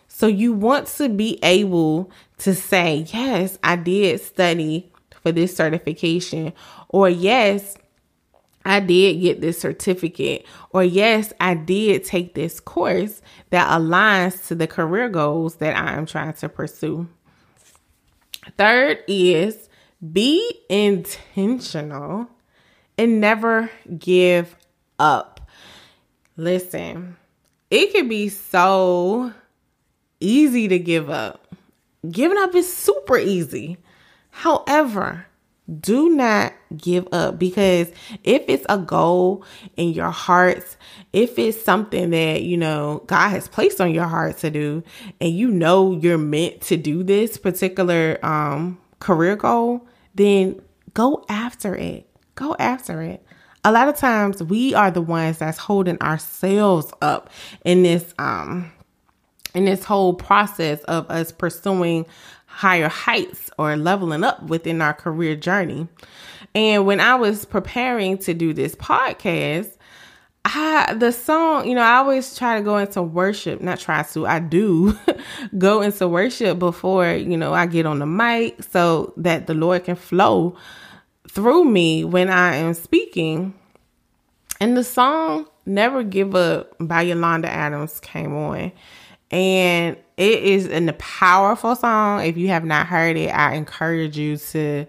So, 0.09 0.27
you 0.27 0.53
want 0.53 0.89
to 0.89 1.09
be 1.09 1.39
able 1.45 2.11
to 2.39 2.53
say, 2.53 3.07
Yes, 3.13 3.61
I 3.63 3.77
did 3.77 4.23
study 4.23 4.91
for 5.23 5.31
this 5.31 5.55
certification, 5.55 6.53
or 6.89 7.09
Yes, 7.09 7.77
I 8.65 8.81
did 8.81 9.21
get 9.21 9.41
this 9.41 9.59
certificate, 9.61 10.47
or 10.71 10.83
yes, 10.83 11.33
I 11.41 11.55
did 11.55 12.05
take 12.05 12.35
this 12.35 12.61
course 12.61 13.21
that 13.51 13.69
aligns 13.69 14.47
to 14.49 14.55
the 14.55 14.67
career 14.67 15.09
goals 15.09 15.57
that 15.57 15.77
I 15.77 15.93
am 15.95 16.07
trying 16.07 16.33
to 16.35 16.49
pursue. 16.49 17.09
Third 18.57 18.99
is 19.07 19.69
be 20.13 20.61
intentional 20.69 22.29
and 22.99 23.21
never 23.21 23.71
give 23.99 24.57
up. 24.99 25.41
Listen, 26.37 27.17
it 27.71 27.93
can 27.93 28.09
be 28.09 28.29
so 28.29 29.33
easy 30.21 30.69
to 30.69 30.79
give 30.79 31.11
up. 31.11 31.55
Giving 32.11 32.39
up 32.39 32.55
is 32.55 32.73
super 32.73 33.19
easy. 33.19 33.79
However, 34.31 35.27
do 35.81 36.11
not 36.11 36.53
give 36.77 37.09
up 37.13 37.39
because 37.39 37.91
if 38.23 38.45
it's 38.49 38.67
a 38.69 38.77
goal 38.77 39.45
in 39.77 39.91
your 39.91 40.11
heart, 40.11 40.77
if 41.13 41.39
it's 41.39 41.63
something 41.63 42.11
that 42.11 42.43
you 42.43 42.57
know 42.57 43.03
God 43.07 43.31
has 43.31 43.49
placed 43.49 43.81
on 43.81 43.95
your 43.95 44.07
heart 44.07 44.39
to 44.39 44.51
do, 44.51 44.83
and 45.21 45.35
you 45.35 45.49
know 45.51 45.93
you're 45.93 46.19
meant 46.19 46.61
to 46.63 46.77
do 46.77 47.03
this 47.03 47.39
particular 47.39 48.19
um, 48.23 48.79
career 49.01 49.37
goal, 49.37 49.87
then 50.15 50.61
go 50.93 51.25
after 51.29 51.75
it. 51.75 52.09
Go 52.35 52.55
after 52.59 53.01
it. 53.01 53.25
A 53.65 53.73
lot 53.73 53.89
of 53.89 53.97
times 53.97 54.43
we 54.43 54.75
are 54.75 54.91
the 54.91 55.01
ones 55.01 55.39
that's 55.39 55.57
holding 55.57 55.99
ourselves 56.03 56.93
up 57.01 57.31
in 57.65 57.83
this 57.83 58.13
um 58.19 58.71
in 59.55 59.65
this 59.65 59.85
whole 59.85 60.13
process 60.15 60.81
of 60.85 61.09
us 61.11 61.33
pursuing 61.33 62.05
higher 62.47 62.89
heights 62.89 63.44
or 63.59 63.77
leveling 63.77 64.25
up 64.25 64.43
within 64.45 64.83
our 64.83 64.95
career 64.95 65.37
journey. 65.37 65.89
And 66.55 66.87
when 66.87 67.01
I 67.01 67.15
was 67.17 67.45
preparing 67.45 68.19
to 68.19 68.35
do 68.35 68.53
this 68.53 68.75
podcast, 68.75 69.77
I 70.45 70.95
the 70.95 71.11
song, 71.11 71.67
you 71.67 71.75
know, 71.75 71.83
I 71.83 71.97
always 71.97 72.37
try 72.37 72.59
to 72.59 72.63
go 72.63 72.77
into 72.77 73.03
worship, 73.03 73.61
not 73.61 73.81
try 73.81 74.03
to, 74.03 74.27
I 74.27 74.41
do 74.41 74.97
go 75.59 75.81
into 75.81 76.07
worship 76.07 76.59
before, 76.59 77.13
you 77.13 77.37
know, 77.37 77.55
I 77.55 77.67
get 77.67 77.87
on 77.87 77.99
the 77.99 78.07
mic 78.07 78.63
so 78.63 79.15
that 79.17 79.47
the 79.47 79.55
Lord 79.55 79.85
can 79.85 79.97
flow 79.97 80.57
through 81.29 81.65
me 81.65 82.05
when 82.05 82.29
I 82.29 82.57
am 82.57 82.75
speaking. 82.75 83.55
And 84.61 84.77
the 84.77 84.85
song 84.85 85.47
Never 85.67 86.03
Give 86.03 86.35
Up 86.35 86.75
by 86.79 87.03
Yolanda 87.03 87.49
Adams 87.49 87.99
came 88.01 88.35
on. 88.35 88.71
And 89.31 89.97
it 90.17 90.43
is 90.43 90.67
a 90.67 90.93
powerful 90.95 91.75
song. 91.77 92.25
If 92.25 92.37
you 92.37 92.49
have 92.49 92.65
not 92.65 92.87
heard 92.87 93.17
it, 93.17 93.29
I 93.29 93.55
encourage 93.55 94.17
you 94.17 94.37
to 94.37 94.87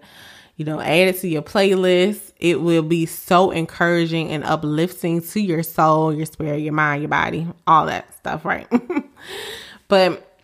you 0.56 0.64
know, 0.64 0.80
add 0.80 1.08
it 1.08 1.20
to 1.20 1.28
your 1.28 1.42
playlist. 1.42 2.32
It 2.38 2.60
will 2.60 2.82
be 2.82 3.06
so 3.06 3.50
encouraging 3.50 4.30
and 4.30 4.42
uplifting 4.42 5.22
to 5.22 5.40
your 5.40 5.62
soul, 5.62 6.14
your 6.14 6.26
spirit, 6.26 6.58
your 6.58 6.72
mind, 6.72 7.02
your 7.02 7.10
body, 7.10 7.46
all 7.66 7.86
that 7.86 8.14
stuff, 8.16 8.44
right? 8.44 8.66
but 9.88 10.38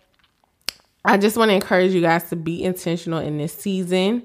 I 1.03 1.17
just 1.17 1.35
want 1.35 1.49
to 1.49 1.55
encourage 1.55 1.91
you 1.93 2.01
guys 2.01 2.29
to 2.29 2.35
be 2.35 2.63
intentional 2.63 3.19
in 3.19 3.37
this 3.37 3.53
season. 3.53 4.23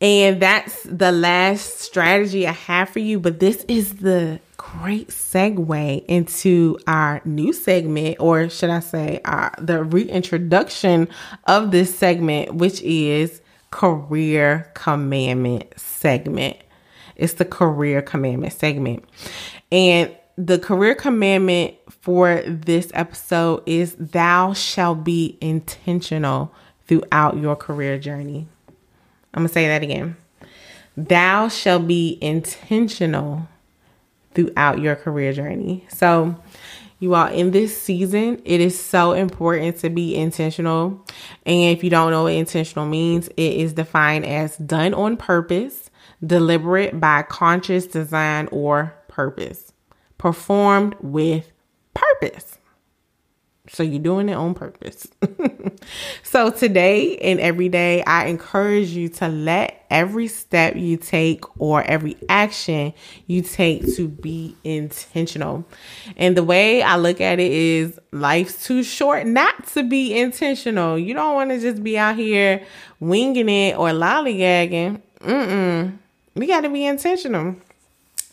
And 0.00 0.42
that's 0.42 0.82
the 0.82 1.10
last 1.10 1.80
strategy 1.80 2.46
I 2.46 2.52
have 2.52 2.90
for 2.90 2.98
you. 2.98 3.18
But 3.18 3.40
this 3.40 3.64
is 3.66 3.94
the 3.94 4.40
great 4.58 5.08
segue 5.08 6.04
into 6.06 6.78
our 6.86 7.22
new 7.24 7.52
segment, 7.52 8.16
or 8.20 8.48
should 8.50 8.70
I 8.70 8.80
say, 8.80 9.20
uh, 9.24 9.50
the 9.58 9.84
reintroduction 9.84 11.08
of 11.44 11.70
this 11.70 11.96
segment, 11.96 12.56
which 12.56 12.82
is 12.82 13.40
career 13.70 14.70
commandment 14.74 15.72
segment. 15.78 16.58
It's 17.16 17.34
the 17.34 17.46
career 17.46 18.02
commandment 18.02 18.52
segment. 18.52 19.04
And 19.72 20.14
the 20.36 20.58
career 20.58 20.94
commandment 20.94 21.76
for 21.88 22.42
this 22.46 22.90
episode 22.92 23.62
is 23.64 23.94
thou 23.98 24.52
shall 24.52 24.94
be 24.94 25.38
intentional 25.40 26.52
throughout 26.86 27.38
your 27.38 27.56
career 27.56 27.98
journey. 27.98 28.46
I'm 29.36 29.42
going 29.42 29.48
to 29.48 29.54
say 29.54 29.68
that 29.68 29.82
again. 29.82 30.16
Thou 30.96 31.48
shall 31.48 31.78
be 31.78 32.18
intentional 32.22 33.46
throughout 34.34 34.80
your 34.80 34.96
career 34.96 35.32
journey. 35.34 35.84
So, 35.88 36.36
you 36.98 37.14
all 37.14 37.26
in 37.26 37.50
this 37.50 37.78
season 37.80 38.40
it 38.44 38.60
is 38.60 38.78
so 38.78 39.12
important 39.12 39.76
to 39.76 39.90
be 39.90 40.16
intentional 40.16 41.04
and 41.44 41.76
if 41.76 41.84
you 41.84 41.90
don't 41.90 42.10
know 42.10 42.24
what 42.24 42.32
intentional 42.32 42.86
means 42.86 43.28
it 43.28 43.52
is 43.52 43.74
defined 43.74 44.24
as 44.24 44.56
done 44.56 44.94
on 44.94 45.16
purpose 45.16 45.90
deliberate 46.24 46.98
by 46.98 47.22
conscious 47.22 47.86
design 47.86 48.48
or 48.50 48.94
purpose 49.08 49.72
performed 50.16 50.96
with 51.00 51.52
purpose 51.92 52.58
so 53.68 53.82
you're 53.82 54.02
doing 54.02 54.28
it 54.28 54.34
on 54.34 54.54
purpose. 54.54 55.06
so 56.22 56.50
today 56.50 57.16
and 57.18 57.40
every 57.40 57.68
day, 57.68 58.02
I 58.04 58.26
encourage 58.26 58.90
you 58.90 59.08
to 59.10 59.28
let 59.28 59.84
every 59.90 60.28
step 60.28 60.76
you 60.76 60.96
take 60.96 61.44
or 61.60 61.82
every 61.82 62.16
action 62.28 62.92
you 63.26 63.42
take 63.42 63.94
to 63.96 64.08
be 64.08 64.56
intentional. 64.64 65.64
And 66.16 66.36
the 66.36 66.44
way 66.44 66.82
I 66.82 66.96
look 66.96 67.20
at 67.20 67.38
it 67.40 67.52
is 67.52 67.98
life's 68.12 68.64
too 68.64 68.82
short 68.82 69.26
not 69.26 69.66
to 69.68 69.82
be 69.82 70.18
intentional. 70.18 70.98
You 70.98 71.14
don't 71.14 71.34
want 71.34 71.50
to 71.50 71.60
just 71.60 71.82
be 71.82 71.98
out 71.98 72.16
here 72.16 72.64
winging 73.00 73.48
it 73.48 73.76
or 73.76 73.88
lollygagging. 73.90 75.00
Mm-mm. 75.20 75.98
We 76.34 76.46
got 76.46 76.60
to 76.62 76.70
be 76.70 76.86
intentional. 76.86 77.56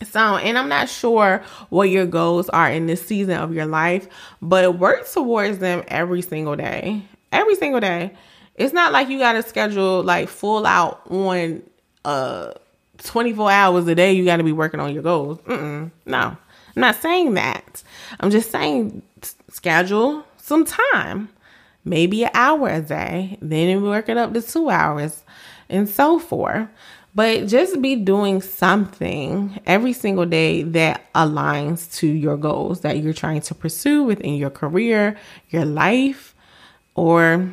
So, 0.03 0.37
and 0.37 0.57
I'm 0.57 0.69
not 0.69 0.89
sure 0.89 1.43
what 1.69 1.89
your 1.89 2.05
goals 2.05 2.49
are 2.49 2.69
in 2.69 2.87
this 2.87 3.05
season 3.05 3.37
of 3.37 3.53
your 3.53 3.65
life, 3.65 4.07
but 4.41 4.77
work 4.77 5.09
towards 5.09 5.59
them 5.59 5.83
every 5.87 6.21
single 6.21 6.55
day. 6.55 7.03
Every 7.31 7.55
single 7.55 7.79
day. 7.79 8.11
It's 8.55 8.73
not 8.73 8.91
like 8.91 9.09
you 9.09 9.17
got 9.17 9.33
to 9.33 9.43
schedule 9.43 10.03
like 10.03 10.29
full 10.29 10.65
out 10.65 11.01
on 11.09 11.63
uh 12.05 12.51
24 12.99 13.49
hours 13.51 13.87
a 13.87 13.95
day 13.95 14.13
you 14.13 14.23
got 14.23 14.37
to 14.37 14.43
be 14.43 14.51
working 14.51 14.79
on 14.79 14.93
your 14.93 15.03
goals. 15.03 15.39
Mm-mm, 15.39 15.91
no. 16.05 16.17
I'm 16.75 16.81
not 16.81 16.95
saying 16.95 17.33
that. 17.35 17.83
I'm 18.19 18.29
just 18.29 18.51
saying 18.51 19.01
schedule 19.49 20.23
some 20.37 20.65
time 20.65 21.29
maybe 21.85 22.23
an 22.23 22.31
hour 22.33 22.69
a 22.69 22.81
day, 22.81 23.37
then 23.41 23.81
work 23.81 24.09
it 24.09 24.17
up 24.17 24.33
to 24.33 24.41
two 24.41 24.69
hours, 24.69 25.23
and 25.69 25.87
so 25.87 26.19
forth. 26.19 26.67
But 27.15 27.47
just 27.47 27.79
be 27.79 27.95
doing 27.95 28.41
something 28.41 29.59
every 29.67 29.93
single 29.93 30.25
day 30.25 30.63
that 30.63 31.13
aligns 31.13 31.93
to 31.97 32.07
your 32.07 32.37
goals 32.37 32.81
that 32.81 32.97
you're 32.97 33.13
trying 33.13 33.41
to 33.41 33.55
pursue 33.55 34.03
within 34.03 34.33
your 34.35 34.49
career, 34.49 35.17
your 35.49 35.65
life, 35.65 36.33
or 36.95 37.49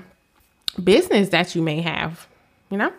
business 0.83 1.29
that 1.31 1.55
you 1.55 1.61
may 1.61 1.83
have, 1.83 2.27
you 2.71 2.79
know? 2.79 2.93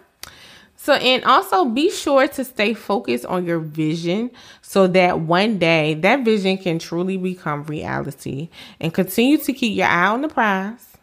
So, 0.83 0.93
and 0.93 1.23
also 1.25 1.65
be 1.65 1.91
sure 1.91 2.27
to 2.27 2.43
stay 2.43 2.73
focused 2.73 3.25
on 3.25 3.45
your 3.45 3.59
vision 3.59 4.31
so 4.63 4.87
that 4.87 5.19
one 5.19 5.59
day 5.59 5.93
that 5.95 6.25
vision 6.25 6.57
can 6.57 6.79
truly 6.79 7.17
become 7.17 7.63
reality 7.65 8.49
and 8.79 8.91
continue 8.91 9.37
to 9.37 9.53
keep 9.53 9.77
your 9.77 9.85
eye 9.85 10.07
on 10.07 10.21
the 10.21 10.27
prize, 10.27 10.97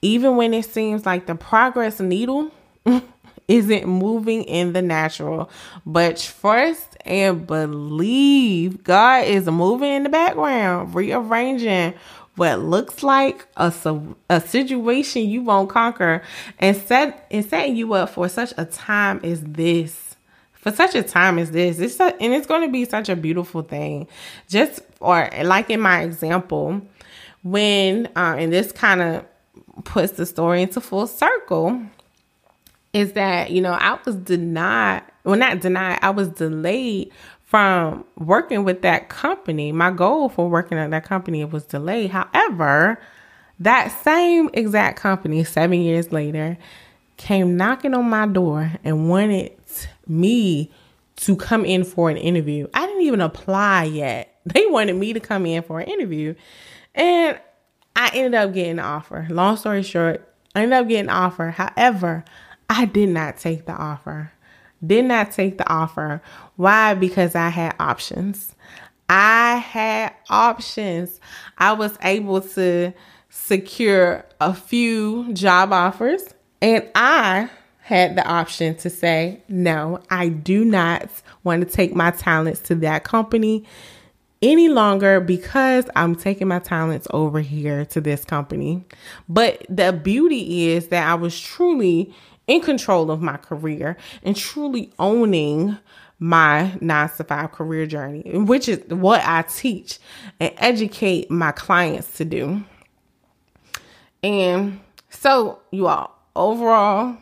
even 0.00 0.36
when 0.36 0.54
it 0.54 0.64
seems 0.64 1.04
like 1.04 1.26
the 1.26 1.34
progress 1.34 2.00
needle 2.00 2.50
isn't 3.50 3.86
moving 3.86 4.44
in 4.44 4.72
the 4.72 4.80
natural. 4.80 5.50
But 5.84 6.16
trust 6.18 6.96
and 7.04 7.46
believe 7.46 8.84
God 8.84 9.24
is 9.24 9.46
moving 9.46 9.92
in 9.92 10.02
the 10.04 10.08
background, 10.08 10.94
rearranging 10.94 11.94
what 12.36 12.60
looks 12.60 13.02
like 13.02 13.46
a, 13.56 13.72
a 14.30 14.40
situation 14.40 15.28
you 15.28 15.42
won't 15.42 15.68
conquer 15.68 16.22
and 16.60 16.76
set 16.76 17.26
and 17.30 17.44
setting 17.44 17.76
you 17.76 17.92
up 17.94 18.10
for 18.10 18.28
such 18.28 18.54
a 18.56 18.64
time 18.64 19.20
as 19.24 19.42
this. 19.42 20.16
For 20.52 20.70
such 20.70 20.94
a 20.94 21.02
time 21.02 21.38
as 21.38 21.50
this. 21.50 21.78
It's 21.78 21.98
a, 21.98 22.14
and 22.22 22.34
it's 22.34 22.46
going 22.46 22.62
to 22.62 22.70
be 22.70 22.84
such 22.84 23.08
a 23.08 23.16
beautiful 23.16 23.62
thing. 23.62 24.06
Just 24.48 24.80
or 25.00 25.28
like 25.42 25.70
in 25.70 25.80
my 25.80 26.02
example 26.02 26.82
when 27.42 28.06
uh, 28.14 28.36
and 28.38 28.52
this 28.52 28.70
kind 28.70 29.00
of 29.00 29.24
puts 29.84 30.12
the 30.12 30.26
story 30.26 30.62
into 30.62 30.80
full 30.80 31.06
circle 31.06 31.82
is 32.92 33.12
that 33.12 33.50
you 33.50 33.60
know 33.60 33.72
i 33.72 33.98
was 34.04 34.16
denied 34.16 35.02
well 35.24 35.36
not 35.36 35.60
denied 35.60 35.98
i 36.02 36.10
was 36.10 36.28
delayed 36.28 37.10
from 37.50 38.04
working 38.16 38.62
with 38.62 38.82
that 38.82 39.08
company. 39.08 39.72
My 39.72 39.90
goal 39.90 40.28
for 40.28 40.48
working 40.48 40.78
at 40.78 40.92
that 40.92 41.04
company 41.04 41.44
was 41.44 41.64
delayed. 41.64 42.12
However, 42.12 43.00
that 43.58 43.88
same 44.04 44.50
exact 44.54 45.00
company 45.00 45.42
seven 45.42 45.80
years 45.80 46.12
later 46.12 46.56
came 47.16 47.56
knocking 47.56 47.92
on 47.92 48.08
my 48.08 48.28
door 48.28 48.70
and 48.84 49.10
wanted 49.10 49.50
me 50.06 50.70
to 51.16 51.34
come 51.34 51.64
in 51.64 51.82
for 51.82 52.08
an 52.08 52.18
interview. 52.18 52.68
I 52.72 52.86
didn't 52.86 53.02
even 53.02 53.20
apply 53.20 53.84
yet. 53.84 54.28
They 54.46 54.66
wanted 54.66 54.96
me 54.96 55.12
to 55.12 55.20
come 55.20 55.44
in 55.44 55.62
for 55.62 55.80
an 55.80 55.88
interview. 55.88 56.34
And 56.94 57.38
I 57.94 58.10
ended 58.14 58.34
up 58.36 58.54
getting 58.54 58.72
an 58.72 58.78
offer. 58.78 59.26
Long 59.28 59.56
story 59.56 59.82
short, 59.82 60.26
I 60.54 60.62
ended 60.62 60.78
up 60.78 60.88
getting 60.88 61.10
an 61.10 61.10
offer. 61.10 61.50
However, 61.50 62.24
I 62.70 62.84
did 62.84 63.08
not 63.08 63.36
take 63.36 63.66
the 63.66 63.72
offer. 63.72 64.32
Did 64.86 65.04
not 65.06 65.32
take 65.32 65.58
the 65.58 65.68
offer. 65.68 66.22
Why? 66.54 66.94
Because 66.94 67.34
I 67.34 67.48
had 67.48 67.74
options. 67.80 68.54
I 69.08 69.56
had 69.56 70.14
options. 70.30 71.20
I 71.58 71.72
was 71.72 71.98
able 72.02 72.40
to 72.40 72.94
secure 73.28 74.24
a 74.40 74.54
few 74.54 75.32
job 75.32 75.72
offers, 75.72 76.22
and 76.62 76.88
I 76.94 77.50
had 77.80 78.14
the 78.16 78.24
option 78.24 78.76
to 78.76 78.88
say, 78.88 79.42
no, 79.48 80.00
I 80.08 80.28
do 80.28 80.64
not 80.64 81.10
want 81.42 81.66
to 81.66 81.68
take 81.68 81.94
my 81.94 82.12
talents 82.12 82.60
to 82.60 82.76
that 82.76 83.02
company 83.02 83.64
any 84.42 84.68
longer 84.68 85.20
because 85.20 85.86
I'm 85.96 86.14
taking 86.14 86.48
my 86.48 86.60
talents 86.60 87.08
over 87.10 87.40
here 87.40 87.84
to 87.86 88.00
this 88.00 88.24
company. 88.24 88.84
But 89.28 89.66
the 89.68 89.92
beauty 89.92 90.68
is 90.68 90.88
that 90.88 91.06
I 91.06 91.14
was 91.14 91.38
truly 91.38 92.14
in 92.46 92.60
control 92.60 93.10
of 93.10 93.22
my 93.22 93.36
career 93.36 93.96
and 94.22 94.36
truly 94.36 94.92
owning 94.98 95.76
my 96.18 96.76
nine 96.80 97.08
to 97.16 97.24
five 97.24 97.52
career 97.52 97.86
journey, 97.86 98.22
which 98.34 98.68
is 98.68 98.78
what 98.88 99.22
I 99.24 99.42
teach 99.42 99.98
and 100.38 100.52
educate 100.58 101.30
my 101.30 101.52
clients 101.52 102.16
to 102.18 102.24
do. 102.24 102.62
And 104.22 104.80
so, 105.08 105.60
you 105.70 105.86
all, 105.86 106.18
overall, 106.36 107.16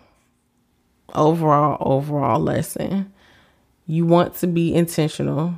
overall, 1.15 1.77
overall 1.81 2.41
lesson 2.41 3.13
you 3.89 4.05
want 4.05 4.35
to 4.35 4.47
be 4.47 4.73
intentional. 4.75 5.55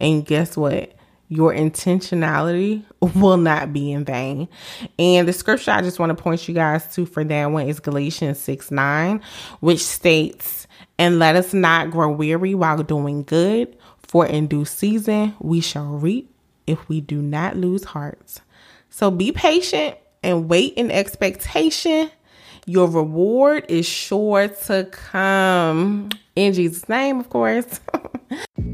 And 0.00 0.24
guess 0.24 0.56
what? 0.56 0.92
Your 1.34 1.52
intentionality 1.52 2.84
will 3.00 3.36
not 3.36 3.72
be 3.72 3.90
in 3.90 4.04
vain. 4.04 4.48
And 4.98 5.26
the 5.26 5.32
scripture 5.32 5.72
I 5.72 5.82
just 5.82 5.98
want 5.98 6.16
to 6.16 6.22
point 6.22 6.46
you 6.46 6.54
guys 6.54 6.86
to 6.94 7.06
for 7.06 7.24
that 7.24 7.46
one 7.50 7.68
is 7.68 7.80
Galatians 7.80 8.38
6 8.38 8.70
9, 8.70 9.20
which 9.60 9.84
states, 9.84 10.66
And 10.98 11.18
let 11.18 11.34
us 11.34 11.52
not 11.52 11.90
grow 11.90 12.10
weary 12.10 12.54
while 12.54 12.82
doing 12.82 13.24
good, 13.24 13.76
for 13.98 14.24
in 14.26 14.46
due 14.46 14.64
season 14.64 15.34
we 15.40 15.60
shall 15.60 15.86
reap 15.86 16.30
if 16.66 16.88
we 16.88 17.00
do 17.00 17.20
not 17.20 17.56
lose 17.56 17.84
hearts. 17.84 18.40
So 18.90 19.10
be 19.10 19.32
patient 19.32 19.96
and 20.22 20.48
wait 20.48 20.74
in 20.74 20.90
expectation. 20.90 22.10
Your 22.66 22.88
reward 22.88 23.66
is 23.68 23.86
sure 23.86 24.48
to 24.48 24.84
come. 24.90 26.10
In 26.36 26.54
Jesus' 26.54 26.88
name, 26.88 27.18
of 27.18 27.28
course. 27.28 27.80